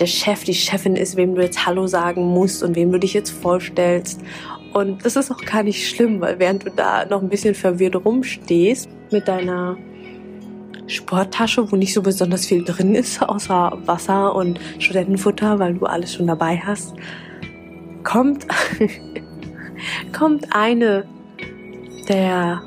der 0.00 0.06
Chef, 0.06 0.44
die 0.44 0.54
Chefin 0.54 0.96
ist, 0.96 1.16
wem 1.16 1.34
du 1.34 1.42
jetzt 1.42 1.66
Hallo 1.66 1.86
sagen 1.86 2.22
musst 2.22 2.62
und 2.62 2.76
wem 2.76 2.92
du 2.92 2.98
dich 2.98 3.14
jetzt 3.14 3.30
vorstellst. 3.30 4.20
Und 4.72 5.04
das 5.04 5.16
ist 5.16 5.30
auch 5.30 5.44
gar 5.44 5.62
nicht 5.62 5.88
schlimm, 5.88 6.20
weil 6.20 6.38
während 6.38 6.64
du 6.64 6.70
da 6.70 7.04
noch 7.04 7.22
ein 7.22 7.28
bisschen 7.28 7.54
verwirrt 7.54 7.96
rumstehst 7.96 8.88
mit 9.10 9.28
deiner 9.28 9.76
Sporttasche, 10.86 11.70
wo 11.70 11.76
nicht 11.76 11.94
so 11.94 12.02
besonders 12.02 12.46
viel 12.46 12.64
drin 12.64 12.94
ist, 12.94 13.22
außer 13.22 13.78
Wasser 13.86 14.34
und 14.34 14.60
Studentenfutter, 14.78 15.58
weil 15.58 15.74
du 15.74 15.86
alles 15.86 16.14
schon 16.14 16.26
dabei 16.26 16.58
hast, 16.58 16.94
kommt, 18.02 18.46
kommt 20.12 20.54
eine 20.54 21.06
der, 22.08 22.62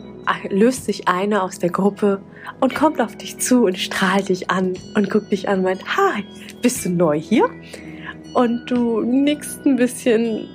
löst 0.50 0.86
sich 0.86 1.08
eine 1.08 1.44
aus 1.44 1.60
der 1.60 1.70
Gruppe 1.70 2.22
und 2.60 2.76
kommt 2.76 3.02
auf 3.02 3.16
dich 3.16 3.38
zu 3.40 3.66
und 3.66 3.78
strahlt 3.78 4.30
dich 4.30 4.50
an 4.50 4.74
und 4.96 5.10
guckt 5.10 5.32
dich 5.32 5.48
an 5.50 5.60
und 5.60 5.66
meint, 5.66 5.84
hi, 5.98 6.24
bist 6.62 6.86
du 6.86 6.90
neu 6.90 7.20
hier? 7.20 7.50
Und 8.34 8.70
du 8.70 9.02
nickst 9.02 9.66
ein 9.66 9.76
bisschen 9.76 10.48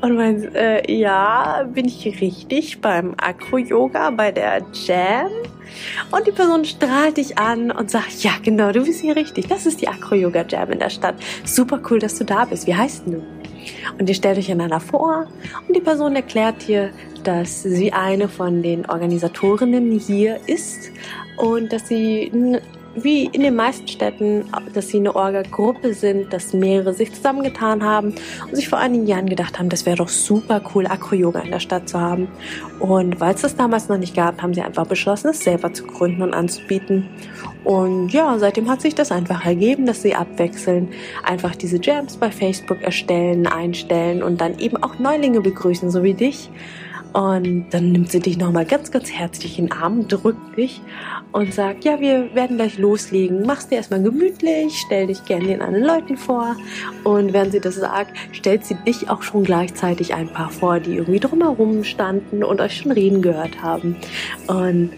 und 0.00 0.16
meinst, 0.16 0.54
äh, 0.54 0.90
ja, 0.92 1.64
bin 1.72 1.86
ich 1.86 2.04
richtig 2.20 2.80
beim 2.80 3.14
Acro-Yoga, 3.16 4.10
bei 4.10 4.30
der 4.30 4.62
Jam? 4.72 5.30
Und 6.10 6.26
die 6.26 6.32
Person 6.32 6.64
strahlt 6.64 7.16
dich 7.16 7.38
an 7.38 7.70
und 7.70 7.90
sagt, 7.90 8.22
ja, 8.22 8.32
genau, 8.42 8.72
du 8.72 8.84
bist 8.84 9.00
hier 9.00 9.16
richtig. 9.16 9.48
Das 9.48 9.66
ist 9.66 9.80
die 9.80 9.88
Acro-Yoga-Jam 9.88 10.70
in 10.72 10.78
der 10.78 10.90
Stadt. 10.90 11.16
Super 11.44 11.80
cool, 11.90 11.98
dass 11.98 12.18
du 12.18 12.24
da 12.24 12.44
bist. 12.44 12.66
Wie 12.66 12.74
heißt 12.74 13.06
du? 13.06 13.22
Und 13.98 14.08
ihr 14.08 14.14
stellt 14.14 14.38
euch 14.38 14.50
einander 14.50 14.80
vor 14.80 15.26
und 15.66 15.76
die 15.76 15.80
Person 15.80 16.14
erklärt 16.14 16.68
dir, 16.68 16.90
dass 17.26 17.62
sie 17.62 17.92
eine 17.92 18.28
von 18.28 18.62
den 18.62 18.86
Organisatorinnen 18.86 19.98
hier 19.98 20.38
ist 20.46 20.92
und 21.36 21.72
dass 21.72 21.88
sie 21.88 22.30
wie 22.96 23.26
in 23.26 23.42
den 23.42 23.54
meisten 23.54 23.86
Städten, 23.88 24.44
dass 24.72 24.88
sie 24.88 24.98
eine 24.98 25.14
Orga-Gruppe 25.14 25.92
sind, 25.92 26.32
dass 26.32 26.52
mehrere 26.52 26.94
sich 26.94 27.12
zusammengetan 27.12 27.84
haben 27.84 28.14
und 28.44 28.56
sich 28.56 28.68
vor 28.68 28.78
einigen 28.78 29.06
Jahren 29.06 29.28
gedacht 29.28 29.58
haben, 29.58 29.68
das 29.68 29.84
wäre 29.84 29.96
doch 29.96 30.08
super 30.08 30.62
cool, 30.74 30.86
Acro-Yoga 30.86 31.40
in 31.40 31.50
der 31.50 31.60
Stadt 31.60 31.88
zu 31.88 32.00
haben. 32.00 32.28
Und 32.80 33.20
weil 33.20 33.34
es 33.34 33.42
das 33.42 33.56
damals 33.56 33.88
noch 33.88 33.98
nicht 33.98 34.16
gab, 34.16 34.40
haben 34.40 34.54
sie 34.54 34.62
einfach 34.62 34.86
beschlossen, 34.86 35.28
es 35.28 35.40
selber 35.40 35.72
zu 35.72 35.84
gründen 35.84 36.22
und 36.22 36.32
anzubieten. 36.32 37.08
Und 37.64 38.10
ja, 38.10 38.38
seitdem 38.38 38.70
hat 38.70 38.80
sich 38.80 38.94
das 38.94 39.12
einfach 39.12 39.44
ergeben, 39.44 39.86
dass 39.86 40.00
sie 40.00 40.14
abwechseln, 40.14 40.88
einfach 41.22 41.54
diese 41.54 41.78
Jams 41.82 42.16
bei 42.16 42.30
Facebook 42.30 42.80
erstellen, 42.80 43.46
einstellen 43.46 44.22
und 44.22 44.40
dann 44.40 44.58
eben 44.58 44.76
auch 44.82 44.98
Neulinge 44.98 45.40
begrüßen, 45.40 45.90
so 45.90 46.02
wie 46.02 46.14
dich. 46.14 46.48
Und 47.16 47.70
dann 47.70 47.92
nimmt 47.92 48.10
sie 48.10 48.20
dich 48.20 48.36
nochmal 48.36 48.66
ganz, 48.66 48.90
ganz 48.90 49.10
herzlich 49.10 49.58
in 49.58 49.68
den 49.68 49.72
Arm, 49.72 50.06
drückt 50.06 50.58
dich 50.58 50.82
und 51.32 51.54
sagt, 51.54 51.86
ja, 51.86 51.98
wir 51.98 52.34
werden 52.34 52.58
gleich 52.58 52.76
loslegen. 52.76 53.44
Mach's 53.46 53.68
dir 53.68 53.76
erstmal 53.76 54.02
gemütlich, 54.02 54.82
stell 54.84 55.06
dich 55.06 55.24
gerne 55.24 55.46
den 55.46 55.62
anderen 55.62 55.86
Leuten 55.86 56.16
vor. 56.18 56.56
Und 57.04 57.32
während 57.32 57.52
sie 57.52 57.60
das 57.60 57.76
sagt, 57.76 58.14
stellt 58.32 58.66
sie 58.66 58.74
dich 58.86 59.08
auch 59.08 59.22
schon 59.22 59.44
gleichzeitig 59.44 60.12
ein 60.12 60.28
paar 60.28 60.50
vor, 60.50 60.78
die 60.78 60.96
irgendwie 60.96 61.18
drumherum 61.18 61.84
standen 61.84 62.44
und 62.44 62.60
euch 62.60 62.76
schon 62.76 62.92
reden 62.92 63.22
gehört 63.22 63.62
haben. 63.62 63.96
Und 64.46 64.90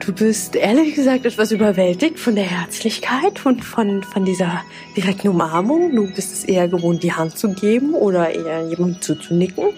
Du 0.00 0.14
bist 0.14 0.56
ehrlich 0.56 0.94
gesagt 0.94 1.26
etwas 1.26 1.52
überwältigt 1.52 2.18
von 2.18 2.34
der 2.34 2.44
Herzlichkeit 2.44 3.44
und 3.44 3.62
von, 3.62 4.02
von 4.02 4.24
dieser 4.24 4.62
direkten 4.96 5.28
Umarmung. 5.28 5.94
Du 5.94 6.06
bist 6.06 6.32
es 6.32 6.44
eher 6.44 6.68
gewohnt, 6.68 7.02
die 7.02 7.12
Hand 7.12 7.36
zu 7.36 7.52
geben 7.52 7.92
oder 7.92 8.34
eher 8.34 8.66
jemandem 8.66 9.02
zuzunicken. 9.02 9.68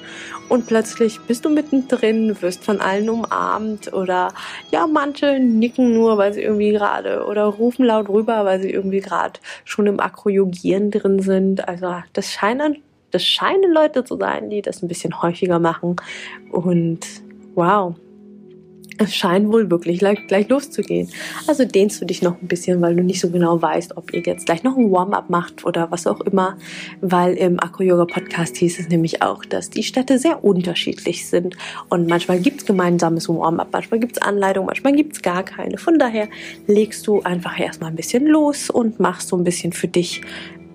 Und 0.48 0.68
plötzlich 0.68 1.18
bist 1.22 1.44
du 1.44 1.50
mittendrin, 1.50 2.40
wirst 2.40 2.62
von 2.62 2.80
allen 2.80 3.10
umarmt 3.10 3.92
oder 3.92 4.32
ja, 4.70 4.86
manche 4.86 5.40
nicken 5.40 5.92
nur, 5.92 6.18
weil 6.18 6.32
sie 6.32 6.42
irgendwie 6.42 6.70
gerade 6.70 7.26
oder 7.26 7.46
rufen 7.46 7.84
laut 7.84 8.08
rüber, 8.08 8.44
weil 8.44 8.62
sie 8.62 8.70
irgendwie 8.70 9.00
gerade 9.00 9.40
schon 9.64 9.88
im 9.88 9.98
Akroyogieren 9.98 10.92
drin 10.92 11.20
sind. 11.20 11.66
Also 11.68 11.96
das 12.12 12.30
scheinen, 12.30 12.78
das 13.10 13.24
scheinen 13.24 13.72
Leute 13.72 14.04
zu 14.04 14.16
sein, 14.16 14.50
die 14.50 14.62
das 14.62 14.82
ein 14.82 14.88
bisschen 14.88 15.20
häufiger 15.20 15.58
machen. 15.58 15.96
Und 16.52 17.00
wow, 17.56 17.96
es 18.98 19.14
scheint 19.14 19.50
wohl 19.52 19.70
wirklich 19.70 19.98
gleich, 19.98 20.48
loszugehen. 20.48 21.08
Also 21.46 21.64
dehnst 21.64 22.00
du 22.00 22.04
dich 22.04 22.22
noch 22.22 22.40
ein 22.40 22.48
bisschen, 22.48 22.80
weil 22.80 22.96
du 22.96 23.02
nicht 23.02 23.20
so 23.20 23.30
genau 23.30 23.60
weißt, 23.60 23.96
ob 23.96 24.12
ihr 24.12 24.20
jetzt 24.20 24.46
gleich 24.46 24.62
noch 24.62 24.76
ein 24.76 24.90
Warm-up 24.90 25.30
macht 25.30 25.64
oder 25.64 25.90
was 25.90 26.06
auch 26.06 26.20
immer. 26.20 26.56
Weil 27.00 27.34
im 27.34 27.60
Acro-Yoga-Podcast 27.60 28.56
hieß 28.56 28.80
es 28.80 28.88
nämlich 28.88 29.22
auch, 29.22 29.44
dass 29.44 29.70
die 29.70 29.82
Städte 29.82 30.18
sehr 30.18 30.44
unterschiedlich 30.44 31.26
sind. 31.26 31.56
Und 31.88 32.08
manchmal 32.08 32.40
gibt's 32.40 32.64
gemeinsames 32.64 33.28
Warm-up, 33.28 33.68
manchmal 33.72 34.00
gibt's 34.00 34.18
Anleitung, 34.18 34.66
manchmal 34.66 34.94
gibt's 34.94 35.22
gar 35.22 35.42
keine. 35.42 35.78
Von 35.78 35.98
daher 35.98 36.28
legst 36.66 37.06
du 37.06 37.22
einfach 37.22 37.58
erstmal 37.58 37.90
ein 37.90 37.96
bisschen 37.96 38.26
los 38.26 38.70
und 38.70 39.00
machst 39.00 39.28
so 39.28 39.36
ein 39.36 39.44
bisschen 39.44 39.72
für 39.72 39.88
dich, 39.88 40.22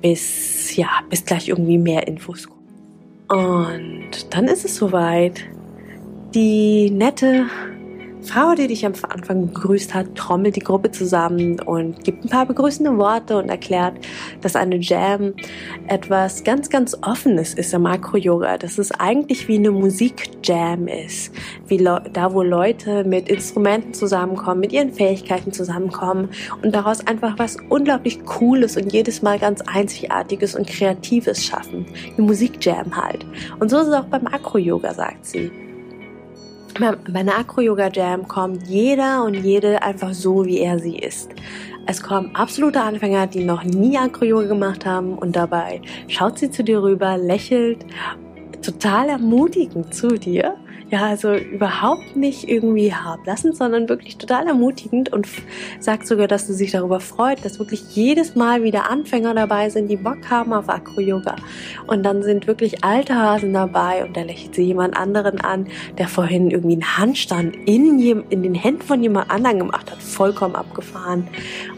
bis, 0.01 0.75
ja, 0.75 0.89
bis 1.09 1.25
gleich 1.25 1.49
irgendwie 1.49 1.77
mehr 1.77 2.07
Infos 2.07 2.47
kommen. 2.47 2.57
Und 3.29 4.33
dann 4.33 4.45
ist 4.45 4.65
es 4.65 4.75
soweit. 4.77 5.43
Die 6.33 6.91
nette 6.91 7.45
Frau, 8.27 8.55
die 8.55 8.67
dich 8.67 8.85
am 8.85 8.93
Anfang 9.07 9.47
begrüßt 9.47 9.93
hat, 9.93 10.15
trommelt 10.15 10.57
die 10.57 10.61
Gruppe 10.61 10.91
zusammen 10.91 11.61
und 11.61 12.03
gibt 12.03 12.25
ein 12.25 12.29
paar 12.29 12.45
begrüßende 12.45 12.97
Worte 12.97 13.37
und 13.37 13.47
erklärt, 13.47 13.93
dass 14.41 14.55
eine 14.55 14.77
Jam 14.77 15.33
etwas 15.87 16.43
ganz, 16.43 16.69
ganz 16.69 16.97
Offenes 17.01 17.53
ist 17.53 17.73
im 17.73 17.83
Makro-Yoga, 17.83 18.57
dass 18.57 18.77
es 18.77 18.91
eigentlich 18.91 19.47
wie 19.47 19.55
eine 19.55 19.71
Musik-Jam 19.71 20.87
ist, 20.87 21.33
wie 21.67 21.77
da, 21.77 22.33
wo 22.33 22.43
Leute 22.43 23.05
mit 23.05 23.29
Instrumenten 23.29 23.93
zusammenkommen, 23.93 24.59
mit 24.59 24.73
ihren 24.73 24.91
Fähigkeiten 24.91 25.53
zusammenkommen 25.53 26.29
und 26.61 26.75
daraus 26.75 27.05
einfach 27.07 27.39
was 27.39 27.57
unglaublich 27.69 28.25
Cooles 28.25 28.75
und 28.75 28.91
jedes 28.91 29.21
Mal 29.21 29.39
ganz 29.39 29.61
Einzigartiges 29.61 30.53
und 30.53 30.67
Kreatives 30.67 31.45
schaffen. 31.45 31.85
Eine 32.17 32.27
Musik-Jam 32.27 32.95
halt. 32.95 33.25
Und 33.59 33.69
so 33.69 33.77
ist 33.77 33.87
es 33.87 33.93
auch 33.93 34.05
beim 34.05 34.23
Makro-Yoga, 34.23 34.93
sagt 34.93 35.25
sie. 35.25 35.66
Bei 36.79 37.19
einer 37.19 37.39
Acro-Yoga-Jam 37.39 38.27
kommt 38.27 38.67
jeder 38.67 39.23
und 39.23 39.33
jede 39.33 39.81
einfach 39.81 40.13
so, 40.13 40.45
wie 40.45 40.59
er 40.59 40.77
sie 40.77 40.97
ist. 40.97 41.31
Es 41.87 42.01
kommen 42.01 42.35
absolute 42.35 42.79
Anfänger, 42.81 43.25
die 43.25 43.43
noch 43.43 43.63
nie 43.63 43.97
Acro-Yoga 43.97 44.45
gemacht 44.45 44.85
haben 44.85 45.17
und 45.17 45.35
dabei 45.35 45.81
schaut 46.07 46.37
sie 46.37 46.51
zu 46.51 46.63
dir 46.63 46.83
rüber, 46.83 47.17
lächelt 47.17 47.83
total 48.61 49.09
ermutigend 49.09 49.93
zu 49.93 50.09
dir 50.09 50.55
ja, 50.89 51.05
also 51.05 51.33
überhaupt 51.35 52.15
nicht 52.15 52.47
irgendwie 52.47 52.93
herablassend, 52.93 53.57
sondern 53.57 53.89
wirklich 53.89 54.17
total 54.17 54.47
ermutigend 54.47 55.11
und 55.11 55.27
sagt 55.79 56.07
sogar, 56.07 56.27
dass 56.27 56.47
sie 56.47 56.53
sich 56.53 56.71
darüber 56.71 57.01
freut, 57.01 57.43
dass 57.43 57.59
wirklich 57.59 57.95
jedes 57.95 58.35
Mal 58.35 58.63
wieder 58.63 58.89
Anfänger 58.89 59.33
dabei 59.33 59.69
sind, 59.69 59.89
die 59.89 59.97
Bock 59.97 60.29
haben 60.29 60.53
auf 60.53 60.69
Acro-Yoga. 60.69 61.35
Und 61.87 62.03
dann 62.03 62.23
sind 62.23 62.47
wirklich 62.47 62.85
alte 62.85 63.15
Hasen 63.15 63.53
dabei 63.53 64.05
und 64.05 64.15
da 64.15 64.21
lächelt 64.21 64.55
sie 64.55 64.63
jemand 64.63 64.95
anderen 64.95 65.41
an, 65.41 65.67
der 65.97 66.07
vorhin 66.07 66.51
irgendwie 66.51 66.75
einen 66.75 66.97
Handstand 66.97 67.55
in, 67.65 67.99
in 68.29 68.43
den 68.43 68.55
Händen 68.55 68.81
von 68.81 69.03
jemand 69.03 69.29
anderen 69.29 69.59
gemacht 69.59 69.91
hat, 69.91 70.01
vollkommen 70.01 70.55
abgefahren. 70.55 71.27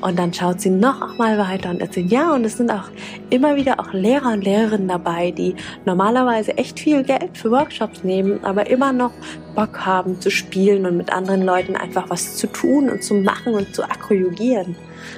Und 0.01 0.19
dann 0.19 0.33
schaut 0.33 0.61
sie 0.61 0.69
noch 0.69 1.17
mal 1.17 1.39
weiter 1.39 1.71
und 1.71 1.81
erzählt, 1.81 2.11
ja, 2.11 2.31
und 2.33 2.45
es 2.45 2.57
sind 2.57 2.71
auch 2.71 2.89
immer 3.31 3.55
wieder 3.55 3.79
auch 3.79 3.91
Lehrer 3.91 4.33
und 4.33 4.43
Lehrerinnen 4.43 4.87
dabei, 4.87 5.31
die 5.31 5.55
normalerweise 5.85 6.57
echt 6.57 6.79
viel 6.79 7.03
Geld 7.03 7.37
für 7.37 7.49
Workshops 7.49 8.03
nehmen, 8.03 8.43
aber 8.43 8.69
immer 8.69 8.93
noch 8.99 9.11
Bock 9.55 9.85
haben 9.85 10.21
zu 10.21 10.29
spielen 10.29 10.85
und 10.85 10.97
mit 10.97 11.11
anderen 11.11 11.41
Leuten 11.41 11.75
einfach 11.75 12.09
was 12.09 12.35
zu 12.35 12.45
tun 12.45 12.89
und 12.89 13.03
zu 13.03 13.15
machen 13.15 13.55
und 13.55 13.73
zu 13.73 13.83
akroyogieren. 13.83 14.75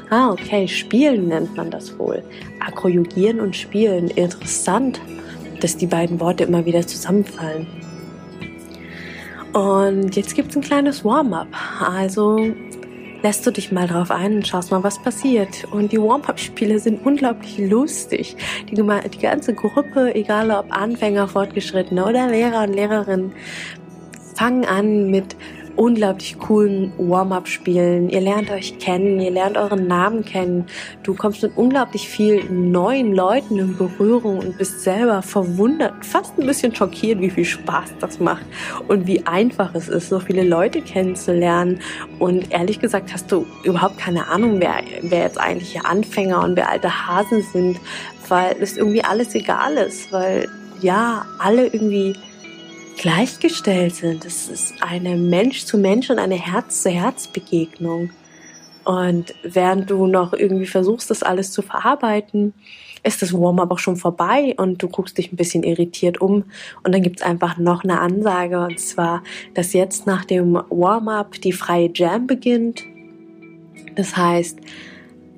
Ah, 0.10 0.32
okay, 0.32 0.68
spielen 0.68 1.28
nennt 1.28 1.58
man 1.58 1.70
das 1.70 1.98
wohl. 2.00 2.24
Akroyogieren 2.60 3.42
und 3.42 3.56
spielen. 3.56 4.10
Interessant, 4.10 5.02
dass 5.60 5.76
die 5.76 5.88
beiden 5.88 6.20
Worte 6.20 6.46
immer 6.46 6.66
wieder 6.66 6.88
zusammenfallen. 6.88 7.68
Und 9.54 10.16
jetzt 10.16 10.36
gibt 10.36 10.52
es 10.52 10.56
ein 10.56 10.62
kleines 10.62 11.04
Warm-up. 11.04 11.48
Also 11.82 12.54
lässt 13.24 13.46
du 13.46 13.51
dich 13.51 13.72
mal 13.72 13.88
drauf 13.88 14.12
ein 14.12 14.36
und 14.36 14.48
schaust 14.48 14.72
mal, 14.72 14.84
was 14.84 15.00
passiert. 15.00 15.66
Und 15.72 15.92
die 15.92 16.01
Warm-up-Spiele 16.01 16.80
sind 16.80 17.06
unglaublich 17.06 17.58
lustig. 17.58 18.36
Die, 18.70 18.75
die 18.75 19.20
ganze 19.20 19.54
Gruppe, 19.54 20.16
egal 20.16 20.51
ob 20.51 20.72
Anfänger, 20.72 21.28
Fortgeschrittene 21.28 22.06
oder 22.06 22.28
Lehrer 22.28 22.63
und 22.63 22.74
Lehrerinnen, 22.74 23.34
fangen 24.36 24.66
an 24.66 25.10
mit 25.10 25.36
unglaublich 25.75 26.38
coolen 26.40 26.94
Warm-up-Spielen. 26.98 28.10
Ihr 28.10 28.22
lernt 28.22 28.50
euch 28.51 28.80
kennen, 28.80 29.20
ihr 29.20 29.32
lernt 29.32 29.58
euren 29.58 29.88
Namen 29.88 30.24
kennen. 30.25 30.66
Du 31.04 31.13
kommst 31.13 31.44
mit 31.44 31.56
unglaublich 31.56 32.08
vielen 32.08 32.72
neuen 32.72 33.13
Leuten 33.13 33.58
in 33.58 33.78
Berührung 33.78 34.40
und 34.40 34.58
bist 34.58 34.82
selber 34.82 35.22
verwundert, 35.22 36.06
fast 36.06 36.38
ein 36.38 36.46
bisschen 36.46 36.75
schockiert, 36.75 37.20
wie 37.20 37.30
viel 37.30 37.46
Spaß 37.46 37.94
das 38.00 38.20
macht 38.20 38.46
und 38.88 39.08
wie 39.08 39.25
einfach 39.25 39.74
es 39.75 39.90
ist, 39.90 40.10
so 40.10 40.20
viele 40.20 40.44
Leute 40.44 40.82
kennenzulernen. 40.82 41.80
Und 42.20 42.51
ehrlich 42.51 42.80
gesagt 42.80 43.13
hast 43.13 43.32
du 43.32 43.46
überhaupt 43.63 43.98
keine 43.98 44.28
Ahnung, 44.28 44.60
wer, 44.60 44.75
wer 45.01 45.24
jetzt 45.24 45.40
eigentlich 45.40 45.80
Anfänger 45.86 46.44
und 46.44 46.56
wer 46.56 46.70
alte 46.70 47.08
Hasen 47.08 47.42
sind, 47.42 47.80
weil 48.28 48.56
es 48.62 48.78
irgendwie 48.78 49.04
alles 49.04 49.36
egal 49.36 49.74
ist, 49.75 50.12
weil 50.12 50.48
ja, 50.82 51.25
alle 51.40 51.68
irgendwie 51.68 52.16
gleichgestellt 52.98 53.96
sind. 53.96 54.26
Es 54.26 54.50
ist 54.50 54.74
eine 54.82 55.16
Mensch 55.16 55.66
zu 55.66 55.78
Mensch 55.78 56.10
und 56.10 56.20
eine 56.20 56.36
Herz 56.36 56.84
zu 56.84 56.90
Herz 56.90 57.28
Begegnung. 57.28 58.12
Und 58.84 59.36
während 59.44 59.90
du 59.90 60.08
noch 60.08 60.34
irgendwie 60.34 60.66
versuchst, 60.66 61.10
das 61.10 61.24
alles 61.24 61.52
zu 61.52 61.62
verarbeiten, 61.62 62.54
ist 63.04 63.22
das 63.22 63.34
Warm-up 63.34 63.72
auch 63.72 63.80
schon 63.80 63.96
vorbei 63.96 64.54
und 64.58 64.82
du 64.82 64.88
guckst 64.88 65.18
dich 65.18 65.32
ein 65.32 65.36
bisschen 65.36 65.64
irritiert 65.64 66.22
um. 66.22 66.46
Und 66.84 66.94
dann 66.94 67.02
gibt's 67.02 67.22
einfach 67.22 67.58
noch 67.58 67.84
eine 67.84 68.00
Ansage, 68.00 68.60
und 68.60 68.80
zwar, 68.80 69.24
dass 69.54 69.74
jetzt 69.74 70.08
nach 70.08 70.26
dem 70.26 70.54
Warm-up 70.54 71.34
die 71.42 71.54
freie 71.54 71.92
Jam 71.94 72.28
beginnt. 72.28 72.84
Das 73.96 74.16
heißt, 74.18 74.60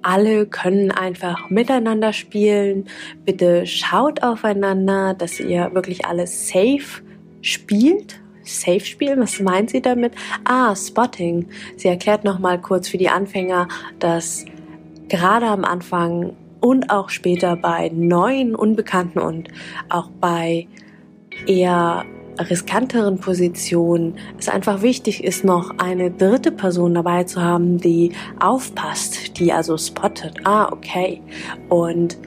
alle 0.01 0.45
können 0.45 0.91
einfach 0.91 1.49
miteinander 1.49 2.11
spielen. 2.11 2.85
Bitte 3.25 3.65
schaut 3.65 4.21
aufeinander, 4.21 5.13
dass 5.13 5.39
ihr 5.39 5.73
wirklich 5.73 6.05
alles 6.05 6.49
safe 6.49 7.02
spielt. 7.43 8.19
Safe 8.43 8.81
spielen, 8.81 9.21
was 9.21 9.39
meint 9.39 9.69
sie 9.69 9.81
damit? 9.81 10.13
Ah, 10.43 10.75
Spotting. 10.75 11.47
Sie 11.77 11.87
erklärt 11.87 12.23
nochmal 12.23 12.59
kurz 12.59 12.89
für 12.89 12.97
die 12.97 13.07
Anfänger, 13.07 13.67
dass 13.99 14.43
gerade 15.07 15.45
am 15.45 15.63
Anfang 15.63 16.35
und 16.59 16.89
auch 16.89 17.09
später 17.09 17.55
bei 17.55 17.89
neuen 17.93 18.55
Unbekannten 18.55 19.19
und 19.19 19.49
auch 19.89 20.09
bei 20.19 20.67
eher 21.45 22.05
riskanteren 22.39 23.19
Positionen 23.19 24.15
es 24.39 24.49
einfach 24.49 24.81
wichtig 24.81 25.23
ist, 25.23 25.43
noch 25.43 25.77
eine 25.77 26.09
dritte 26.09 26.51
Person 26.51 26.95
dabei 26.95 27.25
zu 27.25 27.41
haben, 27.41 27.77
die 27.77 28.11
aufpasst, 28.39 29.39
die 29.39 29.53
also 29.53 29.77
spottet. 29.77 30.37
Ah, 30.43 30.69
okay. 30.71 31.21
Und 31.69 32.17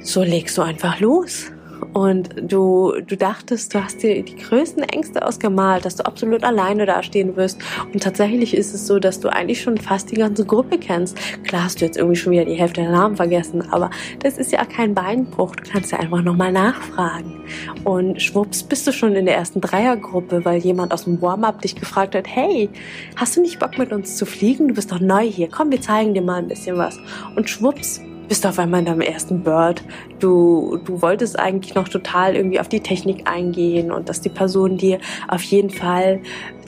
so 0.00 0.22
legst 0.22 0.58
du 0.58 0.62
einfach 0.62 1.00
los 1.00 1.53
und 1.94 2.34
du, 2.42 2.92
du 3.06 3.16
dachtest, 3.16 3.72
du 3.72 3.82
hast 3.82 4.02
dir 4.02 4.20
die 4.22 4.34
größten 4.34 4.82
Ängste 4.82 5.24
ausgemalt, 5.24 5.84
dass 5.84 5.94
du 5.94 6.04
absolut 6.04 6.42
alleine 6.42 6.86
dastehen 6.86 7.36
wirst. 7.36 7.58
Und 7.92 8.02
tatsächlich 8.02 8.56
ist 8.56 8.74
es 8.74 8.88
so, 8.88 8.98
dass 8.98 9.20
du 9.20 9.28
eigentlich 9.28 9.62
schon 9.62 9.78
fast 9.78 10.10
die 10.10 10.16
ganze 10.16 10.44
Gruppe 10.44 10.78
kennst. 10.78 11.16
Klar 11.44 11.64
hast 11.64 11.80
du 11.80 11.84
jetzt 11.84 11.96
irgendwie 11.96 12.16
schon 12.16 12.32
wieder 12.32 12.44
die 12.44 12.54
Hälfte 12.54 12.80
der 12.80 12.90
Namen 12.90 13.14
vergessen, 13.14 13.62
aber 13.70 13.90
das 14.20 14.38
ist 14.38 14.50
ja 14.50 14.64
kein 14.64 14.92
Beinbruch. 14.92 15.54
Du 15.54 15.70
kannst 15.70 15.92
ja 15.92 16.00
einfach 16.00 16.22
nochmal 16.22 16.50
nachfragen. 16.50 17.44
Und 17.84 18.20
schwupps 18.20 18.64
bist 18.64 18.86
du 18.88 18.92
schon 18.92 19.14
in 19.14 19.26
der 19.26 19.36
ersten 19.36 19.60
Dreiergruppe, 19.60 20.44
weil 20.44 20.58
jemand 20.58 20.92
aus 20.92 21.04
dem 21.04 21.22
Warm-up 21.22 21.62
dich 21.62 21.76
gefragt 21.76 22.16
hat, 22.16 22.26
hey, 22.26 22.68
hast 23.14 23.36
du 23.36 23.40
nicht 23.40 23.60
Bock 23.60 23.78
mit 23.78 23.92
uns 23.92 24.16
zu 24.16 24.26
fliegen? 24.26 24.66
Du 24.66 24.74
bist 24.74 24.90
doch 24.90 25.00
neu 25.00 25.30
hier. 25.30 25.48
Komm, 25.48 25.70
wir 25.70 25.80
zeigen 25.80 26.12
dir 26.12 26.22
mal 26.22 26.38
ein 26.38 26.48
bisschen 26.48 26.76
was. 26.76 26.98
Und 27.36 27.48
schwupps 27.48 28.00
bist 28.28 28.46
auf 28.46 28.58
einmal 28.58 28.80
in 28.80 28.86
deinem 28.86 29.00
ersten 29.00 29.42
Bird. 29.42 29.82
Du, 30.18 30.78
du 30.84 31.02
wolltest 31.02 31.38
eigentlich 31.38 31.74
noch 31.74 31.88
total 31.88 32.36
irgendwie 32.36 32.60
auf 32.60 32.68
die 32.68 32.80
Technik 32.80 33.28
eingehen 33.30 33.90
und 33.92 34.08
dass 34.08 34.20
die 34.20 34.28
Person 34.28 34.76
dir 34.76 34.98
auf 35.28 35.42
jeden 35.42 35.70
Fall 35.70 36.20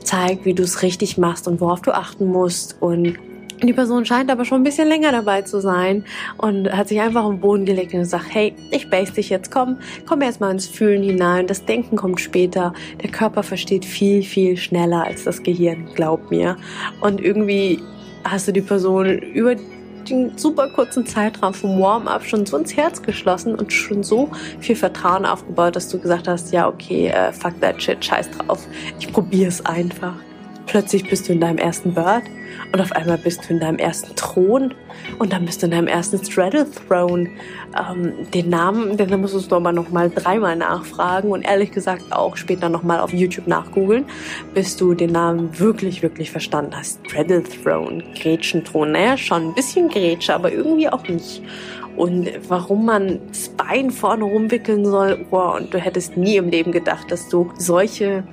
zeigt, 0.03 0.45
wie 0.45 0.55
du 0.55 0.63
es 0.63 0.83
richtig 0.83 1.19
machst 1.19 1.49
und 1.49 1.61
worauf 1.61 1.83
du 1.83 1.95
achten 1.95 2.27
musst 2.27 2.77
und 2.81 3.19
die 3.63 3.73
Person 3.73 4.05
scheint 4.05 4.31
aber 4.31 4.45
schon 4.45 4.61
ein 4.61 4.65
bisschen 4.65 4.87
länger 4.87 5.13
dabei 5.13 5.43
zu 5.43 5.61
sein 5.61 6.05
und 6.37 6.71
hat 6.71 6.89
sich 6.89 7.01
einfach 7.01 7.25
am 7.25 7.41
Boden 7.41 7.65
gelegt 7.65 7.95
und 7.95 8.01
gesagt, 8.01 8.27
hey, 8.29 8.55
ich 8.71 8.91
base 8.91 9.13
dich 9.13 9.31
jetzt, 9.31 9.51
komm, 9.51 9.79
komm 10.07 10.21
erst 10.21 10.41
mal 10.41 10.51
ins 10.51 10.67
Fühlen 10.67 11.03
hinein, 11.03 11.47
das 11.47 11.65
Denken 11.65 11.97
kommt 11.97 12.21
später, 12.21 12.75
der 13.03 13.11
Körper 13.11 13.43
versteht 13.43 13.87
viel, 13.87 14.23
viel 14.23 14.59
schneller 14.59 15.05
als 15.05 15.25
das 15.25 15.43
Gehirn, 15.43 15.89
glaub 15.95 16.31
mir. 16.31 16.57
Und 17.01 17.21
irgendwie 17.21 17.81
hast 18.25 18.47
du 18.47 18.53
die 18.53 18.61
Person 18.61 19.07
über 19.07 19.55
den 20.09 20.37
super 20.39 20.69
kurzen 20.69 21.07
Zeitraum 21.07 21.55
vom 21.55 21.81
Warm-up 21.81 22.25
schon 22.25 22.47
so 22.47 22.57
ins 22.57 22.77
Herz 22.77 23.03
geschlossen 23.03 23.55
und 23.55 23.73
schon 23.73 24.03
so 24.03 24.31
viel 24.61 24.77
Vertrauen 24.77 25.27
aufgebaut, 25.27 25.77
dass 25.77 25.89
du 25.89 25.99
gesagt 25.99 26.29
hast, 26.29 26.53
ja, 26.53 26.69
okay, 26.69 27.09
äh, 27.09 27.33
fuck 27.33 27.61
that 27.61 27.83
shit, 27.83 28.05
scheiß 28.05 28.31
drauf, 28.31 28.67
ich 28.99 29.13
probier's 29.13 29.65
einfach. 29.65 30.15
Plötzlich 30.67 31.09
bist 31.09 31.29
du 31.29 31.33
in 31.33 31.41
deinem 31.41 31.59
ersten 31.59 31.95
Bird 31.95 32.25
und 32.73 32.81
auf 32.81 32.93
einmal 32.93 33.19
bist 33.19 33.49
du 33.49 33.55
in 33.55 33.61
deinem 33.61 33.79
ersten 33.79 34.15
Thron 34.17 34.75
und 35.19 35.33
dann 35.33 35.47
bist 35.47 35.63
du 35.63 35.67
in 35.67 35.73
deinem 35.73 35.87
ersten 35.87 36.23
Straddle 36.25 36.67
Throne. 36.71 37.31
Ähm, 37.79 38.31
den 38.35 38.51
Namen, 38.51 38.97
den 38.97 39.21
musstest 39.21 39.53
du 39.53 39.57
aber 39.57 39.73
noch 39.73 39.91
mal 39.91 40.11
dreimal 40.11 40.57
nachfragen 40.57 41.31
und 41.31 41.43
ehrlich 41.43 41.71
gesagt 41.71 42.13
auch 42.13 42.37
später 42.37 42.69
noch 42.69 42.83
mal 42.83 43.01
auf 43.01 43.13
YouTube 43.13 43.47
nachgoogeln, 43.47 44.07
bis 44.55 44.77
du 44.77 44.95
den 44.95 45.13
Namen 45.13 45.59
wirklich, 45.59 46.03
wirklich 46.03 46.31
verstanden 46.31 46.73
hast. 46.77 47.01
Straddle 47.09 47.45
Throne, 47.45 48.03
Gretchenthron. 48.21 48.93
Naja, 48.93 49.17
schon 49.17 49.49
ein 49.49 49.55
bisschen 49.55 49.89
Grätsche, 49.89 50.35
aber 50.35 50.53
irgendwie 50.53 50.89
auch 50.89 51.07
nicht 51.07 51.43
und 51.97 52.31
warum 52.49 52.85
man 52.85 53.21
das 53.29 53.49
Bein 53.49 53.91
vorne 53.91 54.25
rumwickeln 54.25 54.85
soll. 54.85 55.25
Wow, 55.31 55.57
und 55.57 55.73
du 55.73 55.79
hättest 55.79 56.17
nie 56.17 56.37
im 56.37 56.51
Leben 56.51 56.73
gedacht, 56.73 57.11
dass 57.11 57.29
du 57.29 57.51
solche 57.57 58.25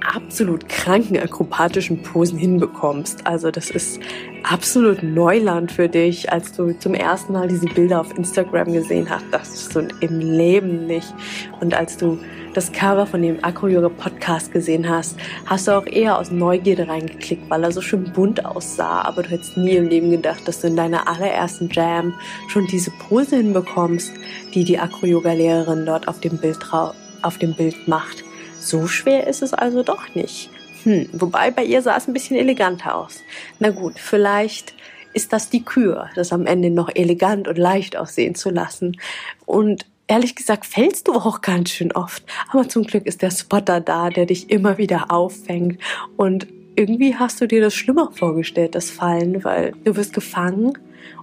absolut 0.00 0.68
kranken 0.68 1.18
akrobatischen 1.18 2.02
Posen 2.02 2.38
hinbekommst. 2.38 3.26
Also 3.26 3.50
das 3.50 3.70
ist 3.70 4.00
absolut 4.42 5.02
Neuland 5.02 5.72
für 5.72 5.88
dich, 5.88 6.30
als 6.32 6.52
du 6.52 6.72
zum 6.78 6.94
ersten 6.94 7.32
Mal 7.32 7.48
diese 7.48 7.66
Bilder 7.66 8.00
auf 8.00 8.16
Instagram 8.16 8.72
gesehen 8.72 9.08
hast. 9.10 9.24
Das 9.30 9.48
ist 9.48 9.72
so 9.72 9.80
im 10.00 10.20
Leben 10.20 10.86
nicht. 10.86 11.12
Und 11.60 11.74
als 11.74 11.96
du 11.96 12.18
das 12.54 12.72
Cover 12.72 13.06
von 13.06 13.22
dem 13.22 13.42
Acro-Yoga 13.44 13.88
Podcast 13.88 14.52
gesehen 14.52 14.88
hast, 14.88 15.16
hast 15.46 15.68
du 15.68 15.72
auch 15.72 15.86
eher 15.86 16.18
aus 16.18 16.30
Neugierde 16.30 16.88
reingeklickt, 16.88 17.48
weil 17.50 17.62
er 17.62 17.72
so 17.72 17.80
schön 17.80 18.12
bunt 18.12 18.44
aussah. 18.44 19.02
Aber 19.02 19.22
du 19.22 19.30
hättest 19.30 19.56
nie 19.56 19.76
im 19.76 19.88
Leben 19.88 20.10
gedacht, 20.10 20.46
dass 20.46 20.60
du 20.60 20.68
in 20.68 20.76
deiner 20.76 21.06
allerersten 21.08 21.68
Jam 21.70 22.14
schon 22.48 22.66
diese 22.66 22.90
Pose 23.08 23.36
hinbekommst, 23.36 24.12
die 24.54 24.64
die 24.64 24.78
Acro-Yoga-Lehrerin 24.78 25.86
dort 25.86 26.08
auf 26.08 26.20
dem 26.20 26.38
Bild, 26.38 26.58
auf 26.72 27.38
dem 27.38 27.54
Bild 27.54 27.86
macht. 27.86 28.24
So 28.68 28.86
schwer 28.86 29.26
ist 29.26 29.40
es 29.40 29.54
also 29.54 29.82
doch 29.82 30.14
nicht. 30.14 30.50
Hm, 30.82 31.08
wobei 31.14 31.50
bei 31.50 31.64
ihr 31.64 31.80
sah 31.80 31.96
es 31.96 32.06
ein 32.06 32.12
bisschen 32.12 32.36
eleganter 32.36 32.96
aus. 32.96 33.22
Na 33.58 33.70
gut, 33.70 33.94
vielleicht 33.98 34.74
ist 35.14 35.32
das 35.32 35.48
die 35.48 35.64
Kür, 35.64 36.10
das 36.14 36.34
am 36.34 36.44
Ende 36.44 36.68
noch 36.68 36.90
elegant 36.94 37.48
und 37.48 37.56
leicht 37.56 37.96
aussehen 37.96 38.34
zu 38.34 38.50
lassen. 38.50 39.00
Und 39.46 39.86
ehrlich 40.06 40.36
gesagt 40.36 40.66
fällst 40.66 41.08
du 41.08 41.14
auch 41.14 41.40
ganz 41.40 41.70
schön 41.70 41.92
oft. 41.92 42.22
Aber 42.50 42.68
zum 42.68 42.84
Glück 42.84 43.06
ist 43.06 43.22
der 43.22 43.30
Spotter 43.30 43.80
da, 43.80 44.10
der 44.10 44.26
dich 44.26 44.50
immer 44.50 44.76
wieder 44.76 45.10
auffängt. 45.10 45.80
Und 46.18 46.46
irgendwie 46.76 47.16
hast 47.16 47.40
du 47.40 47.48
dir 47.48 47.62
das 47.62 47.74
schlimmer 47.74 48.10
vorgestellt, 48.12 48.74
das 48.74 48.90
Fallen, 48.90 49.44
weil 49.44 49.72
du 49.84 49.96
wirst 49.96 50.12
gefangen 50.12 50.76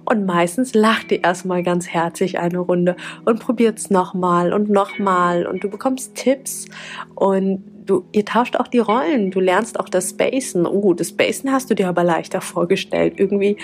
und 0.06 0.24
meistens 0.24 0.74
lacht 0.74 1.12
ihr 1.12 1.22
erstmal 1.22 1.62
ganz 1.62 1.88
herzlich 1.88 2.38
eine 2.38 2.58
Runde 2.58 2.96
und 3.24 3.40
probiert 3.40 3.78
es 3.78 3.90
nochmal 3.90 4.52
und 4.52 4.70
nochmal 4.70 5.46
und 5.46 5.62
du 5.64 5.68
bekommst 5.68 6.14
Tipps 6.14 6.66
und 7.14 7.62
du, 7.86 8.04
ihr 8.12 8.24
tauscht 8.24 8.56
auch 8.56 8.68
die 8.68 8.78
Rollen. 8.78 9.30
Du 9.30 9.40
lernst 9.40 9.78
auch 9.78 9.88
das 9.88 10.10
Spacen. 10.10 10.66
Oh, 10.66 10.92
das 10.94 11.10
Spacen 11.10 11.52
hast 11.52 11.70
du 11.70 11.74
dir 11.74 11.88
aber 11.88 12.04
leichter 12.04 12.40
vorgestellt. 12.40 13.14
Irgendwie 13.16 13.56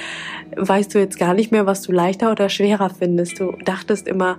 weißt 0.56 0.94
du 0.94 0.98
jetzt 0.98 1.18
gar 1.18 1.34
nicht 1.34 1.52
mehr, 1.52 1.66
was 1.66 1.82
du 1.82 1.92
leichter 1.92 2.30
oder 2.30 2.48
schwerer 2.48 2.90
findest. 2.90 3.40
Du 3.40 3.52
dachtest 3.64 4.08
immer, 4.08 4.38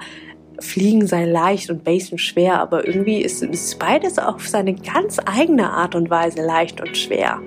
Fliegen 0.59 1.07
sei 1.07 1.25
leicht 1.25 1.69
und 1.69 1.83
Basen 1.83 2.17
schwer, 2.17 2.59
aber 2.59 2.87
irgendwie 2.87 3.21
ist, 3.21 3.41
ist 3.41 3.79
beides 3.79 4.19
auf 4.19 4.47
seine 4.47 4.75
ganz 4.75 5.17
eigene 5.25 5.71
Art 5.71 5.95
und 5.95 6.09
Weise 6.09 6.45
leicht 6.45 6.79
und 6.79 6.95
schwer 6.95 7.41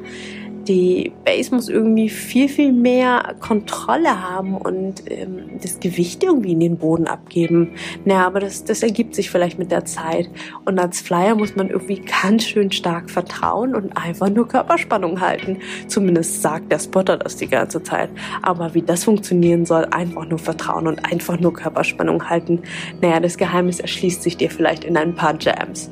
die 0.69 1.13
Base 1.25 1.55
muss 1.55 1.69
irgendwie 1.69 2.09
viel, 2.09 2.49
viel 2.49 2.73
mehr 2.73 3.35
Kontrolle 3.41 4.23
haben 4.23 4.57
und 4.57 5.11
ähm, 5.11 5.59
das 5.63 5.81
Gewicht 5.81 6.23
irgendwie 6.23 6.53
in 6.53 6.61
den 6.61 6.77
Boden 6.79 7.07
abgeben. 7.07 7.73
Naja, 8.05 8.27
aber 8.27 8.41
das, 8.41 8.65
das 8.65 8.83
ergibt 8.83 9.15
sich 9.15 9.31
vielleicht 9.31 9.59
mit 9.59 9.71
der 9.71 9.85
Zeit. 9.85 10.29
Und 10.65 10.79
als 10.79 11.01
Flyer 11.01 11.35
muss 11.35 11.57
man 11.57 11.71
irgendwie 11.71 12.03
ganz 12.23 12.45
schön 12.45 12.73
stark 12.73 13.11
vertrauen 13.11 13.75
und 13.75 13.97
einfach 13.97 14.29
nur 14.29 14.49
Körperspannung 14.49 15.21
halten. 15.21 15.59
Zumindest 15.87 16.43
sagt 16.43 16.73
der 16.73 16.79
Spotter 16.79 17.17
das 17.17 17.37
die 17.37 17.49
ganze 17.49 17.83
Zeit. 17.83 18.11
Aber 18.43 18.75
wie 18.75 18.83
das 18.83 19.05
funktionieren 19.05 19.67
soll, 19.67 19.85
einfach 19.87 20.29
nur 20.29 20.39
vertrauen 20.39 20.87
und 20.87 21.05
einfach 21.11 21.39
nur 21.39 21.53
Körperspannung 21.53 22.29
halten. 22.29 22.63
Naja, 23.01 23.21
das 23.21 23.37
Geheimnis 23.37 23.81
erschließt 23.81 24.23
sich 24.23 24.37
dir 24.37 24.51
vielleicht 24.51 24.85
in 24.85 24.97
ein 24.97 25.15
paar 25.15 25.37
Jams. 25.39 25.91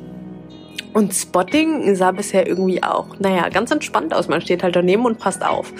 Und 0.95 1.13
Spotting 1.13 1.93
sah 1.93 2.13
bisher 2.13 2.47
irgendwie 2.47 2.81
auch, 2.81 3.19
naja, 3.19 3.49
ganz 3.49 3.69
entspannt 3.69 4.13
aus. 4.13 4.29
Man 4.29 4.39
steht 4.39 4.63
halt 4.63 4.77
daneben 4.77 5.03
und 5.03 5.19
passt 5.19 5.45
auf. 5.45 5.73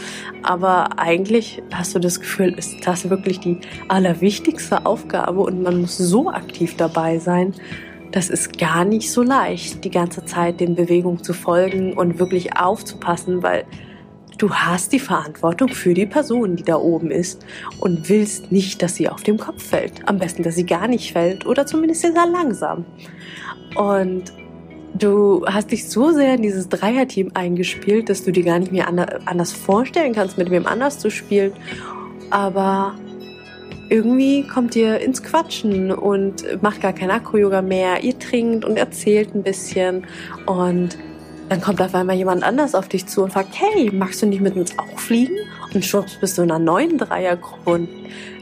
Aber 0.44 1.00
eigentlich 1.00 1.64
hast 1.72 1.96
du 1.96 2.00
das 2.00 2.20
Gefühl, 2.20 2.54
ist 2.58 2.86
das 2.86 3.10
wirklich 3.10 3.40
die 3.40 3.62
allerwichtigste 3.88 4.86
Aufgabe 4.86 5.40
und 5.40 5.64
man 5.64 5.80
muss 5.80 5.98
so 5.98 6.30
aktiv 6.30 6.76
dabei 6.76 7.18
sein, 7.18 7.54
das 8.12 8.30
ist 8.30 8.58
gar 8.58 8.84
nicht 8.84 9.10
so 9.10 9.24
leicht, 9.24 9.86
die 9.86 9.90
ganze 9.90 10.26
Zeit 10.26 10.60
den 10.60 10.76
Bewegungen 10.76 11.24
zu 11.24 11.32
folgen 11.32 11.94
und 11.94 12.20
wirklich 12.20 12.58
aufzupassen, 12.58 13.42
weil 13.42 13.64
du 14.38 14.54
hast 14.54 14.92
die 14.92 15.00
Verantwortung 15.00 15.70
für 15.70 15.94
die 15.94 16.08
Person, 16.08 16.58
die 16.58 16.64
da 16.64 16.76
oben 16.76 17.10
ist 17.10 17.46
und 17.80 18.10
willst 18.10 18.52
nicht, 18.52 18.82
dass 18.82 18.96
sie 18.96 19.08
auf 19.08 19.24
dem 19.24 19.38
Kopf 19.38 19.64
fällt. 19.64 20.06
Am 20.10 20.18
besten, 20.18 20.44
dass 20.44 20.56
sie 20.56 20.66
gar 20.66 20.90
nicht 20.90 21.14
fällt 21.14 21.46
oder 21.46 21.66
zumindest 21.66 22.02
sehr 22.02 22.12
langsam. 22.12 22.84
Und 23.76 24.34
du 24.98 25.46
hast 25.46 25.72
dich 25.72 25.90
so 25.90 26.12
sehr 26.12 26.36
in 26.36 26.42
dieses 26.42 26.70
Dreierteam 26.70 27.32
eingespielt, 27.34 28.10
dass 28.10 28.24
du 28.24 28.32
dir 28.32 28.44
gar 28.44 28.60
nicht 28.60 28.72
mehr 28.72 28.88
anders 29.26 29.54
vorstellen 29.54 30.14
kannst, 30.14 30.38
mit 30.38 30.50
wem 30.50 30.66
anders 30.66 31.00
zu 31.00 31.12
spielen. 31.12 31.54
Aber 32.30 32.96
irgendwie 33.90 34.48
kommt 34.48 34.76
ihr 34.76 35.00
ins 35.00 35.22
Quatschen 35.22 35.92
und 35.92 36.62
macht 36.62 36.82
gar 36.82 36.94
kein 36.94 37.12
Akro-Yoga 37.12 37.62
mehr. 37.62 38.04
Ihr 38.04 38.18
trinkt 38.18 38.66
und 38.66 38.78
erzählt 38.78 39.36
ein 39.36 39.44
bisschen 39.44 40.06
und 40.46 40.98
dann 41.50 41.62
kommt 41.62 41.80
auf 41.82 41.94
einmal 41.94 42.16
jemand 42.16 42.44
anders 42.44 42.74
auf 42.74 42.88
dich 42.88 43.06
zu 43.06 43.24
und 43.24 43.34
fragt, 43.34 43.50
hey, 43.60 43.92
magst 43.94 44.22
du 44.22 44.26
nicht 44.26 44.42
mit 44.42 44.56
uns 44.56 44.78
auch 44.80 45.00
fliegen? 45.00 45.36
Und 45.76 45.84
schwupps 45.84 46.16
bist 46.16 46.38
du 46.38 46.42
in 46.42 46.52
einer 46.52 46.64
neuen 46.64 46.98
Dreiergruppe 46.98 47.70
und 47.70 47.90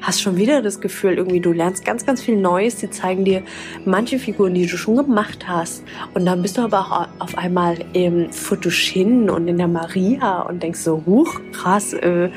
hast 0.01 0.21
schon 0.21 0.37
wieder 0.37 0.61
das 0.61 0.79
Gefühl, 0.79 1.17
irgendwie 1.17 1.39
du 1.39 1.51
lernst 1.51 1.83
ganz, 1.83 2.05
ganz 2.05 2.21
viel 2.21 2.37
Neues. 2.37 2.75
Die 2.75 2.89
zeigen 2.91 3.25
dir 3.25 3.41
manche 3.85 4.19
Figuren, 4.19 4.53
die 4.53 4.67
du 4.67 4.77
schon 4.77 4.97
gemacht 4.97 5.47
hast. 5.47 5.83
Und 6.13 6.25
dann 6.25 6.43
bist 6.43 6.57
du 6.57 6.61
aber 6.61 6.79
auch 6.79 7.07
auf 7.19 7.37
einmal 7.37 7.77
im 7.93 8.31
Futushin 8.31 9.29
und 9.31 9.47
in 9.47 9.57
der 9.57 9.67
Maria 9.67 10.41
und 10.41 10.61
denkst 10.61 10.81
so, 10.81 11.01
huch, 11.05 11.39
krass, 11.51 11.93
äh, 11.93 12.29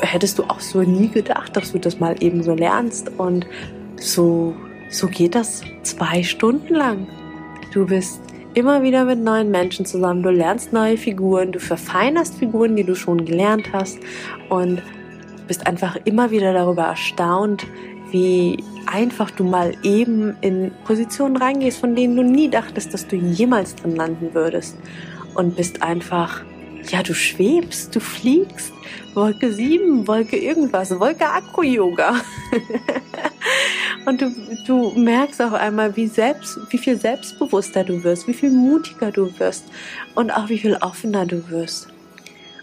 hättest 0.00 0.38
du 0.38 0.44
auch 0.44 0.60
so 0.60 0.82
nie 0.82 1.08
gedacht, 1.08 1.56
dass 1.56 1.72
du 1.72 1.78
das 1.78 1.98
mal 1.98 2.14
eben 2.20 2.42
so 2.44 2.54
lernst. 2.54 3.10
Und 3.18 3.46
so, 3.96 4.54
so 4.90 5.08
geht 5.08 5.34
das 5.34 5.62
zwei 5.82 6.22
Stunden 6.22 6.74
lang. 6.74 7.08
Du 7.72 7.86
bist 7.86 8.20
immer 8.56 8.82
wieder 8.82 9.04
mit 9.04 9.22
neuen 9.22 9.50
Menschen 9.50 9.84
zusammen, 9.84 10.22
du 10.22 10.30
lernst 10.30 10.72
neue 10.72 10.96
Figuren, 10.96 11.52
du 11.52 11.60
verfeinerst 11.60 12.36
Figuren, 12.36 12.74
die 12.74 12.84
du 12.84 12.94
schon 12.94 13.26
gelernt 13.26 13.70
hast 13.74 13.98
und 14.48 14.82
bist 15.46 15.66
einfach 15.66 15.96
immer 16.06 16.30
wieder 16.30 16.54
darüber 16.54 16.84
erstaunt, 16.84 17.66
wie 18.10 18.64
einfach 18.86 19.30
du 19.30 19.44
mal 19.44 19.74
eben 19.82 20.36
in 20.40 20.72
Positionen 20.84 21.36
reingehst, 21.36 21.80
von 21.80 21.94
denen 21.94 22.16
du 22.16 22.22
nie 22.22 22.48
dachtest, 22.48 22.94
dass 22.94 23.06
du 23.06 23.16
jemals 23.16 23.74
drin 23.74 23.94
landen 23.94 24.30
würdest. 24.32 24.78
Und 25.34 25.54
bist 25.54 25.82
einfach, 25.82 26.42
ja, 26.90 27.02
du 27.02 27.14
schwebst, 27.14 27.94
du 27.94 28.00
fliegst. 28.00 28.72
Wolke 29.14 29.52
7, 29.52 30.06
Wolke 30.06 30.36
irgendwas, 30.36 30.98
Wolke 30.98 31.26
Akku-Yoga. 31.28 32.20
Und 34.06 34.20
du, 34.20 34.30
du 34.66 34.90
merkst 34.92 35.42
auch 35.42 35.52
einmal, 35.52 35.96
wie, 35.96 36.06
selbst, 36.06 36.58
wie 36.70 36.78
viel 36.78 36.96
selbstbewusster 36.98 37.82
du 37.82 38.04
wirst, 38.04 38.28
wie 38.28 38.34
viel 38.34 38.50
mutiger 38.50 39.10
du 39.10 39.36
wirst 39.38 39.64
und 40.14 40.30
auch 40.30 40.48
wie 40.48 40.58
viel 40.58 40.76
offener 40.76 41.26
du 41.26 41.48
wirst. 41.48 41.88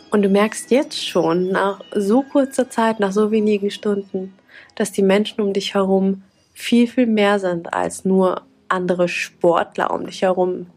Und 0.09 0.21
du 0.21 0.29
merkst 0.29 0.71
jetzt 0.71 1.05
schon, 1.05 1.49
nach 1.49 1.81
so 1.93 2.21
kurzer 2.21 2.69
Zeit, 2.69 2.99
nach 2.99 3.11
so 3.11 3.31
wenigen 3.31 3.71
Stunden, 3.71 4.33
dass 4.75 4.91
die 4.91 5.01
Menschen 5.01 5.41
um 5.41 5.53
dich 5.53 5.73
herum 5.73 6.23
viel, 6.53 6.87
viel 6.87 7.07
mehr 7.07 7.39
sind 7.39 7.73
als 7.73 8.05
nur 8.05 8.43
andere 8.69 9.07
Sportler 9.09 9.91
um 9.91 10.05
dich 10.05 10.21
herum. 10.21 10.67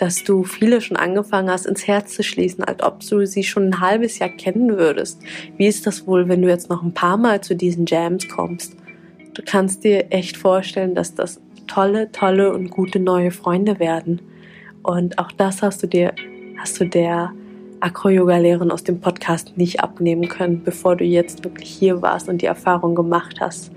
Dass 0.00 0.24
du 0.24 0.44
viele 0.44 0.80
schon 0.80 0.96
angefangen 0.96 1.50
hast, 1.50 1.66
ins 1.66 1.86
Herz 1.86 2.14
zu 2.14 2.22
schließen, 2.22 2.64
als 2.64 2.82
ob 2.82 3.00
du 3.06 3.26
sie 3.26 3.44
schon 3.44 3.66
ein 3.66 3.80
halbes 3.80 4.18
Jahr 4.18 4.30
kennen 4.30 4.76
würdest. 4.78 5.20
Wie 5.58 5.66
ist 5.66 5.86
das 5.86 6.06
wohl, 6.06 6.28
wenn 6.28 6.40
du 6.40 6.48
jetzt 6.48 6.70
noch 6.70 6.82
ein 6.82 6.94
paar 6.94 7.18
Mal 7.18 7.42
zu 7.42 7.54
diesen 7.54 7.84
Jams 7.86 8.26
kommst? 8.28 8.74
Du 9.34 9.42
kannst 9.44 9.84
dir 9.84 10.10
echt 10.10 10.38
vorstellen, 10.38 10.94
dass 10.94 11.14
das 11.14 11.40
tolle, 11.66 12.10
tolle 12.12 12.52
und 12.52 12.70
gute 12.70 12.98
neue 12.98 13.30
Freunde 13.30 13.78
werden. 13.78 14.22
Und 14.82 15.18
auch 15.18 15.30
das 15.32 15.62
hast 15.62 15.82
du 15.82 15.86
dir, 15.86 16.14
hast 16.58 16.80
du 16.80 16.86
der 16.86 17.32
Acro-Yoga-Lehrerin 17.80 18.70
aus 18.70 18.84
dem 18.84 19.00
Podcast 19.00 19.56
nicht 19.56 19.80
abnehmen 19.80 20.28
können, 20.28 20.62
bevor 20.64 20.96
du 20.96 21.04
jetzt 21.04 21.44
wirklich 21.44 21.68
hier 21.70 22.02
warst 22.02 22.28
und 22.28 22.42
die 22.42 22.46
Erfahrung 22.46 22.94
gemacht 22.94 23.36
hast 23.40 23.70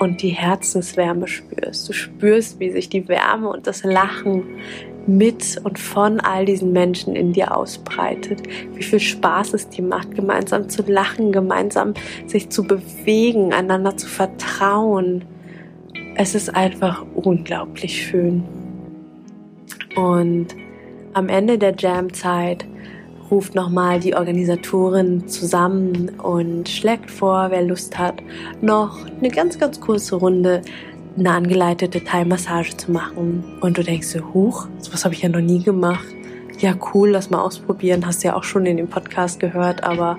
und 0.00 0.22
die 0.22 0.30
Herzenswärme 0.30 1.28
spürst. 1.28 1.88
Du 1.88 1.92
spürst, 1.92 2.58
wie 2.60 2.70
sich 2.70 2.88
die 2.88 3.08
Wärme 3.08 3.48
und 3.48 3.66
das 3.66 3.84
Lachen 3.84 4.44
mit 5.06 5.60
und 5.64 5.78
von 5.78 6.20
all 6.20 6.44
diesen 6.44 6.72
Menschen 6.72 7.14
in 7.14 7.32
dir 7.32 7.56
ausbreitet. 7.56 8.42
Wie 8.74 8.82
viel 8.82 9.00
Spaß 9.00 9.54
es 9.54 9.68
dir 9.68 9.84
macht, 9.84 10.14
gemeinsam 10.14 10.68
zu 10.68 10.82
lachen, 10.82 11.32
gemeinsam 11.32 11.94
sich 12.26 12.50
zu 12.50 12.64
bewegen, 12.64 13.52
einander 13.52 13.96
zu 13.96 14.06
vertrauen. 14.06 15.24
Es 16.16 16.34
ist 16.34 16.54
einfach 16.54 17.04
unglaublich 17.14 18.06
schön. 18.06 18.44
Und 19.96 20.48
am 21.12 21.28
Ende 21.28 21.58
der 21.58 21.74
Jam-Zeit 21.76 22.66
ruft 23.30 23.54
nochmal 23.54 24.00
die 24.00 24.14
Organisatorin 24.14 25.28
zusammen 25.28 26.10
und 26.22 26.68
schlägt 26.68 27.10
vor, 27.10 27.46
wer 27.50 27.62
Lust 27.62 27.98
hat, 27.98 28.22
noch 28.60 28.98
eine 29.18 29.28
ganz, 29.28 29.58
ganz 29.58 29.80
kurze 29.80 30.16
Runde 30.16 30.62
eine 31.16 31.30
angeleitete 31.30 32.02
Thai-Massage 32.02 32.76
zu 32.76 32.90
machen. 32.90 33.44
Und 33.60 33.78
du 33.78 33.82
denkst 33.82 34.08
so, 34.08 34.20
huch, 34.34 34.68
sowas 34.78 35.04
habe 35.04 35.14
ich 35.14 35.22
ja 35.22 35.28
noch 35.28 35.40
nie 35.40 35.62
gemacht. 35.62 36.06
Ja, 36.58 36.74
cool, 36.92 37.10
lass 37.10 37.30
mal 37.30 37.40
ausprobieren. 37.40 38.06
Hast 38.06 38.22
du 38.22 38.28
ja 38.28 38.36
auch 38.36 38.44
schon 38.44 38.66
in 38.66 38.76
dem 38.76 38.88
Podcast 38.88 39.40
gehört, 39.40 39.84
aber 39.84 40.18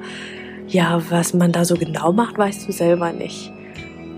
ja, 0.67 1.01
was 1.09 1.33
man 1.33 1.51
da 1.51 1.65
so 1.65 1.75
genau 1.75 2.11
macht, 2.11 2.37
weißt 2.37 2.67
du 2.67 2.71
selber 2.71 3.11
nicht. 3.11 3.51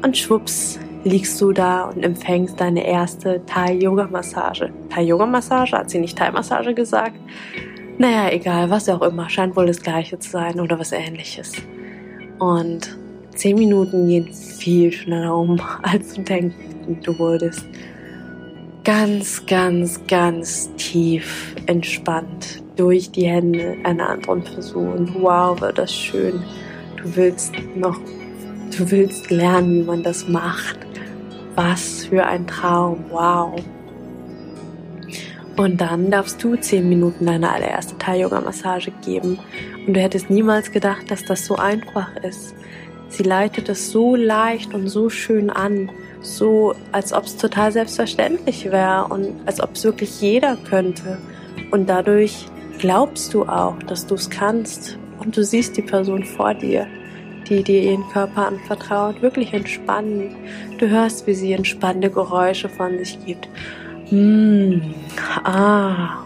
Und 0.04 0.18
schwupps, 0.18 0.80
liegst 1.04 1.40
du 1.42 1.52
da 1.52 1.86
und 1.86 2.04
empfängst 2.04 2.60
deine 2.60 2.86
erste 2.86 3.42
Thai-Yoga-Massage. 3.46 4.72
Thai-Yoga-Massage? 4.90 5.78
Hat 5.78 5.90
sie 5.90 6.00
nicht 6.00 6.18
Thai-Massage 6.18 6.74
gesagt? 6.74 7.18
Naja, 7.98 8.30
egal, 8.32 8.70
was 8.70 8.90
auch 8.90 9.02
immer. 9.02 9.30
Scheint 9.30 9.56
wohl 9.56 9.66
das 9.66 9.82
Gleiche 9.82 10.20
zu 10.20 10.30
sein 10.30 10.60
oder 10.60 10.80
was 10.80 10.92
ähnliches. 10.92 11.54
Und 12.40 12.96
zehn 13.36 13.58
Minuten 13.58 14.08
gehen 14.08 14.32
viel 14.34 14.92
schneller 14.92 15.36
um, 15.36 15.60
als 15.82 16.14
du 16.14 16.22
denken 16.88 17.04
du 17.04 17.18
wurdest. 17.20 17.66
Ganz, 18.84 19.46
ganz, 19.46 20.00
ganz 20.08 20.70
tief 20.78 21.56
entspannt 21.66 22.64
durch 22.78 23.12
die 23.12 23.26
Hände 23.26 23.76
einer 23.84 24.10
anderen 24.10 24.44
Person. 24.44 25.14
Wow, 25.20 25.60
war 25.60 25.74
das 25.74 25.94
schön. 25.94 26.42
Du 26.96 27.16
willst 27.16 27.54
noch, 27.76 28.00
du 28.78 28.92
willst 28.92 29.30
lernen, 29.30 29.82
wie 29.82 29.84
man 29.84 30.04
das 30.04 30.28
macht. 30.28 30.78
Was 31.56 32.06
für 32.06 32.26
ein 32.26 32.48
Traum. 32.48 33.04
Wow. 33.10 33.60
Und 35.58 35.82
dann 35.82 36.12
darfst 36.12 36.42
du 36.44 36.56
zehn 36.56 36.88
Minuten 36.88 37.26
deine 37.26 37.52
allererste 37.52 37.98
Thai-Yoga-Massage 37.98 38.92
geben. 39.04 39.40
Und 39.86 39.96
du 39.96 40.00
hättest 40.00 40.30
niemals 40.30 40.72
gedacht, 40.72 41.10
dass 41.10 41.26
das 41.26 41.46
so 41.46 41.56
einfach 41.56 42.16
ist. 42.18 42.54
Sie 43.10 43.24
leitet 43.24 43.68
es 43.68 43.92
so 43.92 44.16
leicht 44.16 44.74
und 44.74 44.88
so 44.88 45.10
schön 45.10 45.50
an, 45.50 45.90
so 46.22 46.74
als 46.92 47.14
ob 47.14 47.26
es 47.26 47.38
total 47.38 47.72
selbstverständlich 47.72 48.66
wäre 48.72 49.06
und 49.10 49.36
als 49.46 49.62
ob 49.62 49.76
es 49.76 49.84
wirklich 49.84 50.22
jeder 50.22 50.58
könnte. 50.70 51.18
Und 51.72 51.88
dadurch 51.88 52.46
glaubst 52.80 53.34
du 53.34 53.46
auch, 53.46 53.78
dass 53.84 54.08
du 54.08 54.16
es 54.16 54.30
kannst 54.30 54.98
und 55.20 55.36
du 55.36 55.44
siehst 55.44 55.78
die 55.78 55.82
Person 55.82 56.24
vor 56.24 56.54
dir, 56.54 56.88
die 57.50 57.64
dir 57.64 57.82
ihren 57.82 58.08
Körper 58.10 58.48
anvertraut, 58.48 59.22
wirklich 59.22 59.54
entspannen. 59.54 60.36
Du 60.78 60.88
hörst, 60.90 61.28
wie 61.28 61.34
sie 61.34 61.54
entspannende 61.54 62.10
Geräusche 62.10 62.70
von 62.70 62.98
sich 62.98 63.24
gibt 63.26 63.48
Mm, 64.10 64.94
ah. 65.44 66.24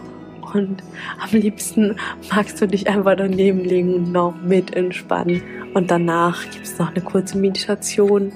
Und 0.54 0.82
am 1.18 1.30
liebsten 1.30 1.96
magst 2.30 2.60
du 2.60 2.68
dich 2.68 2.86
einfach 2.86 3.16
daneben 3.16 3.60
legen 3.64 3.94
und 3.94 4.12
noch 4.12 4.34
mit 4.42 4.76
entspannen. 4.76 5.42
Und 5.72 5.90
danach 5.90 6.42
gibt 6.50 6.66
es 6.66 6.78
noch 6.78 6.90
eine 6.90 7.00
kurze 7.00 7.38
Meditation. 7.38 8.32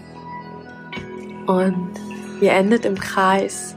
Und 1.46 1.90
ihr 2.40 2.52
endet 2.52 2.84
im 2.84 2.98
Kreis, 2.98 3.76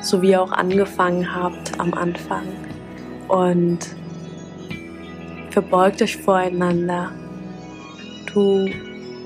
so 0.00 0.22
wie 0.22 0.30
ihr 0.30 0.42
auch 0.42 0.52
angefangen 0.52 1.34
habt 1.34 1.78
am 1.78 1.94
Anfang. 1.94 2.46
Und 3.28 3.78
verbeugt 5.50 6.02
euch 6.02 6.16
voreinander. 6.16 7.12
Du 8.32 8.68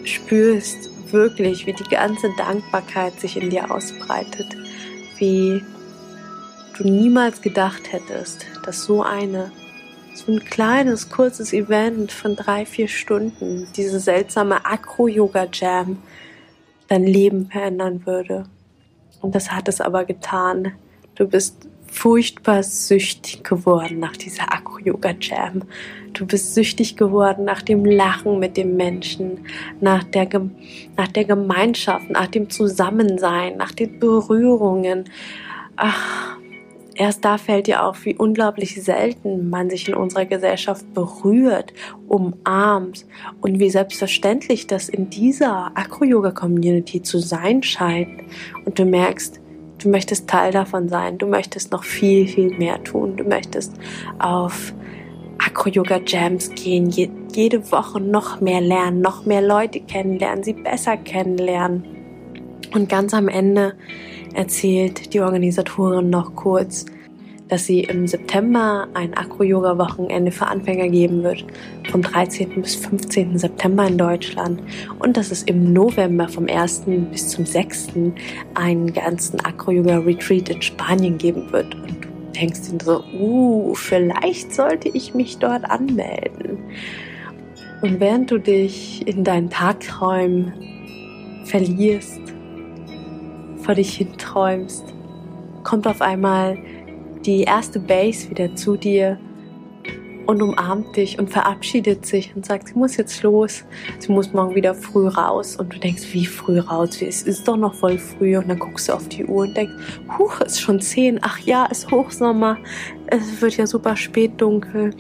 spürst 0.05 0.91
wirklich, 1.13 1.67
wie 1.67 1.73
die 1.73 1.85
ganze 1.85 2.29
Dankbarkeit 2.37 3.19
sich 3.21 3.37
in 3.37 3.51
dir 3.51 3.71
ausbreitet, 3.71 4.57
wie 5.19 5.63
du 6.77 6.85
niemals 6.85 7.41
gedacht 7.41 7.93
hättest, 7.93 8.47
dass 8.65 8.85
so 8.85 9.03
eine, 9.03 9.53
so 10.15 10.33
ein 10.33 10.45
kleines, 10.45 11.09
kurzes 11.09 11.53
Event 11.53 12.11
von 12.11 12.37
drei, 12.37 12.67
vier 12.67 12.89
Stunden, 12.89 13.69
diese 13.77 14.01
seltsame 14.01 14.65
Acro-Yoga-Jam, 14.67 15.99
dein 16.95 17.07
Leben 17.07 17.47
verändern 17.47 18.07
würde. 18.07 18.45
Und 19.21 19.35
das 19.35 19.51
hat 19.51 19.69
es 19.69 19.81
aber 19.81 20.05
getan. 20.05 20.73
Du 21.17 21.27
bist 21.27 21.69
furchtbar 21.87 22.63
süchtig 22.63 23.45
geworden 23.45 23.99
nach 23.99 24.17
dieser 24.17 24.53
Akro-Yoga-Jam. 24.53 25.63
Du 26.13 26.27
bist 26.27 26.55
süchtig 26.55 26.97
geworden 26.97 27.45
nach 27.45 27.63
dem 27.63 27.85
Lachen 27.85 28.39
mit 28.39 28.57
dem 28.57 28.77
Menschen, 28.77 29.41
nach 29.81 30.05
der, 30.05 30.29
nach 30.97 31.09
der 31.09 31.25
Gemeinschaft, 31.25 32.11
nach 32.11 32.29
dem 32.29 32.51
Zusammensein, 32.51 33.57
nach 33.57 33.73
den 33.73 33.99
Berührungen. 33.99 35.05
Ach, 35.77 36.34
erst 36.95 37.25
da 37.25 37.39
fällt 37.39 37.67
dir 37.67 37.85
auf, 37.85 38.05
wie 38.05 38.17
unglaublich 38.17 38.83
selten 38.83 39.51
man 39.51 39.71
sich 39.71 39.89
in 39.89 39.95
unserer 39.95 40.25
Gesellschaft 40.25 40.93
berührt, 40.95 41.73
umarmt 42.09 43.07
und 43.41 43.59
wie 43.59 43.71
selbstverständlich 43.71 44.67
das 44.67 44.89
in 44.89 45.11
dieser 45.11 45.73
Acro-Yoga-Community 45.75 47.03
zu 47.03 47.19
sein 47.19 47.63
scheint. 47.63 48.23
Und 48.65 48.79
du 48.79 48.85
merkst, 48.85 49.41
du 49.79 49.89
möchtest 49.89 50.29
Teil 50.29 50.53
davon 50.53 50.89
sein, 50.89 51.19
du 51.19 51.27
möchtest 51.27 51.73
noch 51.73 51.85
viel, 51.85 52.27
viel 52.27 52.57
mehr 52.57 52.83
tun, 52.85 53.17
du 53.17 53.25
möchtest 53.25 53.75
auf 54.19 54.73
Acro-Yoga-Jams 55.39 56.51
gehen, 56.51 56.91
je, 56.91 57.11
jede 57.35 57.71
Woche 57.73 58.01
noch 58.01 58.41
mehr 58.41 58.61
lernen, 58.61 59.01
noch 59.01 59.27
mehr 59.27 59.43
Leute 59.43 59.81
kennenlernen, 59.81 60.45
sie 60.45 60.55
besser 60.55 60.97
kennenlernen. 60.97 61.85
Und 62.73 62.89
ganz 62.89 63.15
am 63.15 63.29
Ende 63.29 63.75
erzählt 64.35 65.15
die 65.15 65.21
Organisatorin 65.21 66.11
noch 66.11 66.35
kurz, 66.35 66.87
dass 67.49 67.67
sie 67.67 67.81
im 67.81 68.07
September 68.07 68.89
ein 68.95 69.15
Acro-Yoga-Wochenende 69.15 70.31
für 70.31 70.47
Anfänger 70.47 70.89
geben 70.89 71.23
wird, 71.23 71.45
vom 71.91 72.03
13. 72.03 72.63
bis 72.63 72.75
15. 72.77 73.39
September 73.39 73.87
in 73.87 73.99
Deutschland 73.99 74.63
und 74.99 75.17
dass 75.17 75.31
es 75.31 75.43
im 75.43 75.73
November 75.73 76.29
vom 76.29 76.49
1. 76.49 76.85
bis 77.13 77.29
zum 77.29 77.45
6. 77.45 77.89
einen 78.55 78.93
ganzen 78.93 79.41
Acro-Yoga-Retreat 79.41 80.49
in 80.49 80.63
Spanien 80.63 81.19
geben 81.19 81.53
wird. 81.53 81.75
Und 81.75 82.05
du 82.05 82.09
denkst 82.35 82.61
dir 82.63 82.79
so, 82.83 83.05
uh, 83.21 83.75
vielleicht 83.75 84.55
sollte 84.55 84.89
ich 84.89 85.15
mich 85.15 85.39
dort 85.39 85.65
anmelden. 85.71 86.59
Und 87.83 88.01
während 88.01 88.31
du 88.31 88.39
dich 88.39 89.07
in 89.07 89.25
deinen 89.25 89.51
Tagträumen 89.51 90.55
verlierst, 91.45 92.24
vor 93.65 93.75
dich 93.75 93.95
hinträumst, 93.95 94.85
kommt 95.63 95.87
auf 95.87 96.01
einmal 96.01 96.59
die 97.25 97.43
erste 97.43 97.81
Base 97.81 98.31
wieder 98.31 98.55
zu 98.55 98.77
dir 98.77 99.19
und 100.27 100.43
umarmt 100.43 100.97
dich 100.97 101.19
und 101.19 101.31
verabschiedet 101.31 102.07
sich 102.07 102.35
und 102.35 102.47
sagt, 102.47 102.69
sie 102.69 102.75
muss 102.75 102.97
jetzt 102.97 103.23
los, 103.23 103.65
sie 103.99 104.13
muss 104.13 104.33
morgen 104.33 104.55
wieder 104.55 104.75
früh 104.75 105.09
raus. 105.09 105.57
Und 105.57 105.75
du 105.75 105.79
denkst, 105.79 106.03
wie 106.13 106.27
früh 106.27 106.59
raus? 106.61 107.03
Es 107.03 107.23
ist 107.23 107.47
doch 107.47 107.57
noch 107.57 107.75
voll 107.75 107.99
früh. 107.99 108.37
Und 108.37 108.49
dann 108.49 108.59
guckst 108.59 108.89
du 108.89 108.95
auf 108.95 109.09
die 109.09 109.25
Uhr 109.25 109.43
und 109.43 109.57
denkst, 109.57 109.75
huch, 110.19 110.41
es 110.41 110.55
ist 110.55 110.61
schon 110.61 110.81
zehn. 110.81 111.19
Ach 111.23 111.39
ja, 111.41 111.69
es 111.71 111.81
ist 111.81 111.91
Hochsommer. 111.91 112.59
Es 113.07 113.41
wird 113.41 113.57
ja 113.57 113.67
super 113.67 113.97
spät 113.97 114.41
dunkel. 114.41 114.91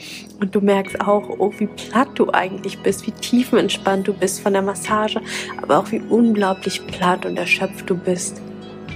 Und 0.40 0.54
du 0.54 0.60
merkst 0.60 1.00
auch, 1.00 1.28
oh, 1.38 1.52
wie 1.58 1.68
platt 1.68 2.08
du 2.16 2.30
eigentlich 2.30 2.78
bist, 2.80 3.06
wie 3.06 3.12
tiefenentspannt 3.12 4.06
du 4.06 4.12
bist 4.12 4.40
von 4.40 4.52
der 4.52 4.62
Massage, 4.62 5.20
aber 5.62 5.78
auch 5.78 5.90
wie 5.90 6.00
unglaublich 6.00 6.86
platt 6.86 7.24
und 7.24 7.38
erschöpft 7.38 7.88
du 7.88 7.96
bist, 7.96 8.42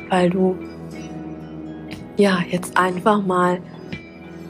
weil 0.09 0.31
du 0.31 0.57
ja 2.17 2.43
jetzt 2.51 2.77
einfach 2.77 3.25
mal, 3.25 3.61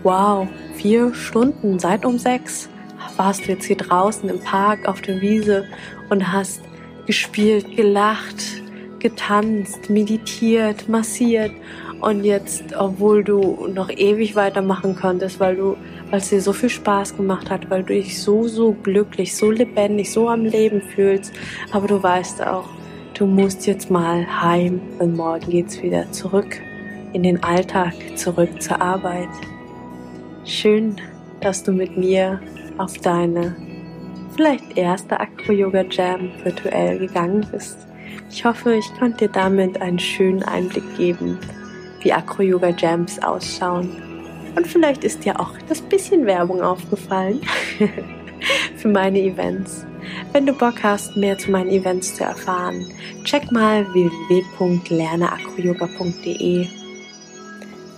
wow, 0.02 0.48
vier 0.74 1.14
Stunden, 1.14 1.78
seit 1.78 2.04
um 2.04 2.18
sechs 2.18 2.68
warst 3.16 3.46
du 3.46 3.52
jetzt 3.52 3.64
hier 3.64 3.76
draußen 3.76 4.28
im 4.28 4.40
Park 4.40 4.88
auf 4.88 5.00
der 5.00 5.20
Wiese 5.20 5.64
und 6.08 6.32
hast 6.32 6.62
gespielt, 7.06 7.76
gelacht, 7.76 8.62
getanzt, 9.00 9.90
meditiert, 9.90 10.88
massiert 10.88 11.52
und 12.00 12.24
jetzt, 12.24 12.76
obwohl 12.76 13.24
du 13.24 13.66
noch 13.74 13.90
ewig 13.90 14.36
weitermachen 14.36 14.94
konntest, 14.94 15.40
weil 15.40 15.56
du, 15.56 15.76
weil 16.10 16.20
es 16.20 16.28
dir 16.28 16.40
so 16.40 16.52
viel 16.52 16.68
Spaß 16.68 17.16
gemacht 17.16 17.50
hat, 17.50 17.70
weil 17.70 17.82
du 17.82 17.94
dich 17.94 18.20
so, 18.22 18.46
so 18.46 18.72
glücklich, 18.72 19.36
so 19.36 19.50
lebendig, 19.50 20.12
so 20.12 20.28
am 20.28 20.44
Leben 20.44 20.80
fühlst, 20.80 21.32
aber 21.72 21.88
du 21.88 22.00
weißt 22.00 22.46
auch, 22.46 22.68
du 23.18 23.26
musst 23.26 23.66
jetzt 23.66 23.90
mal 23.90 24.24
heim 24.42 24.80
und 25.00 25.16
morgen 25.16 25.50
geht's 25.50 25.82
wieder 25.82 26.10
zurück 26.12 26.60
in 27.12 27.24
den 27.24 27.42
Alltag, 27.42 27.92
zurück 28.14 28.62
zur 28.62 28.80
Arbeit. 28.80 29.28
Schön, 30.44 31.00
dass 31.40 31.64
du 31.64 31.72
mit 31.72 31.96
mir 31.96 32.40
auf 32.76 32.96
deine 32.98 33.56
vielleicht 34.36 34.78
erste 34.78 35.18
Acro-Yoga-Jam 35.18 36.30
virtuell 36.44 37.00
gegangen 37.00 37.44
bist. 37.50 37.88
Ich 38.30 38.44
hoffe, 38.44 38.76
ich 38.76 38.86
konnte 39.00 39.26
dir 39.26 39.32
damit 39.32 39.82
einen 39.82 39.98
schönen 39.98 40.44
Einblick 40.44 40.96
geben, 40.96 41.40
wie 42.02 42.12
Acro-Yoga-Jams 42.12 43.20
ausschauen. 43.24 43.90
Und 44.54 44.68
vielleicht 44.68 45.02
ist 45.02 45.24
dir 45.24 45.40
auch 45.40 45.54
das 45.68 45.80
bisschen 45.80 46.24
Werbung 46.24 46.62
aufgefallen 46.62 47.40
für 48.76 48.88
meine 48.88 49.20
Events. 49.20 49.84
Wenn 50.32 50.46
du 50.46 50.52
Bock 50.52 50.82
hast, 50.82 51.16
mehr 51.16 51.38
zu 51.38 51.50
meinen 51.50 51.70
Events 51.70 52.16
zu 52.16 52.24
erfahren, 52.24 52.86
check 53.24 53.50
mal 53.52 53.86
www.lerneacroyoga.de 53.92 56.68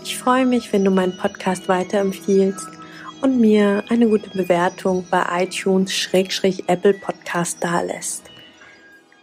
ich 0.03 0.17
freue 0.17 0.47
mich, 0.47 0.73
wenn 0.73 0.85
du 0.85 0.91
meinen 0.91 1.17
Podcast 1.17 1.69
weiterempfiehlst 1.69 2.67
und 3.23 3.39
mir 3.39 3.85
eine 3.91 4.09
gute 4.09 4.31
Bewertung 4.31 5.05
bei 5.11 5.45
iTunes-Apple 5.45 6.95
Podcast 6.95 7.59
dalässt. 7.61 8.25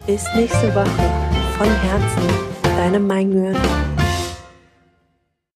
Bis 0.06 0.24
nächste 0.34 0.74
Woche. 0.74 1.28
Von 1.58 1.66
Herzen, 1.66 2.28
deine 2.62 3.00
Maingüren. 3.00 3.87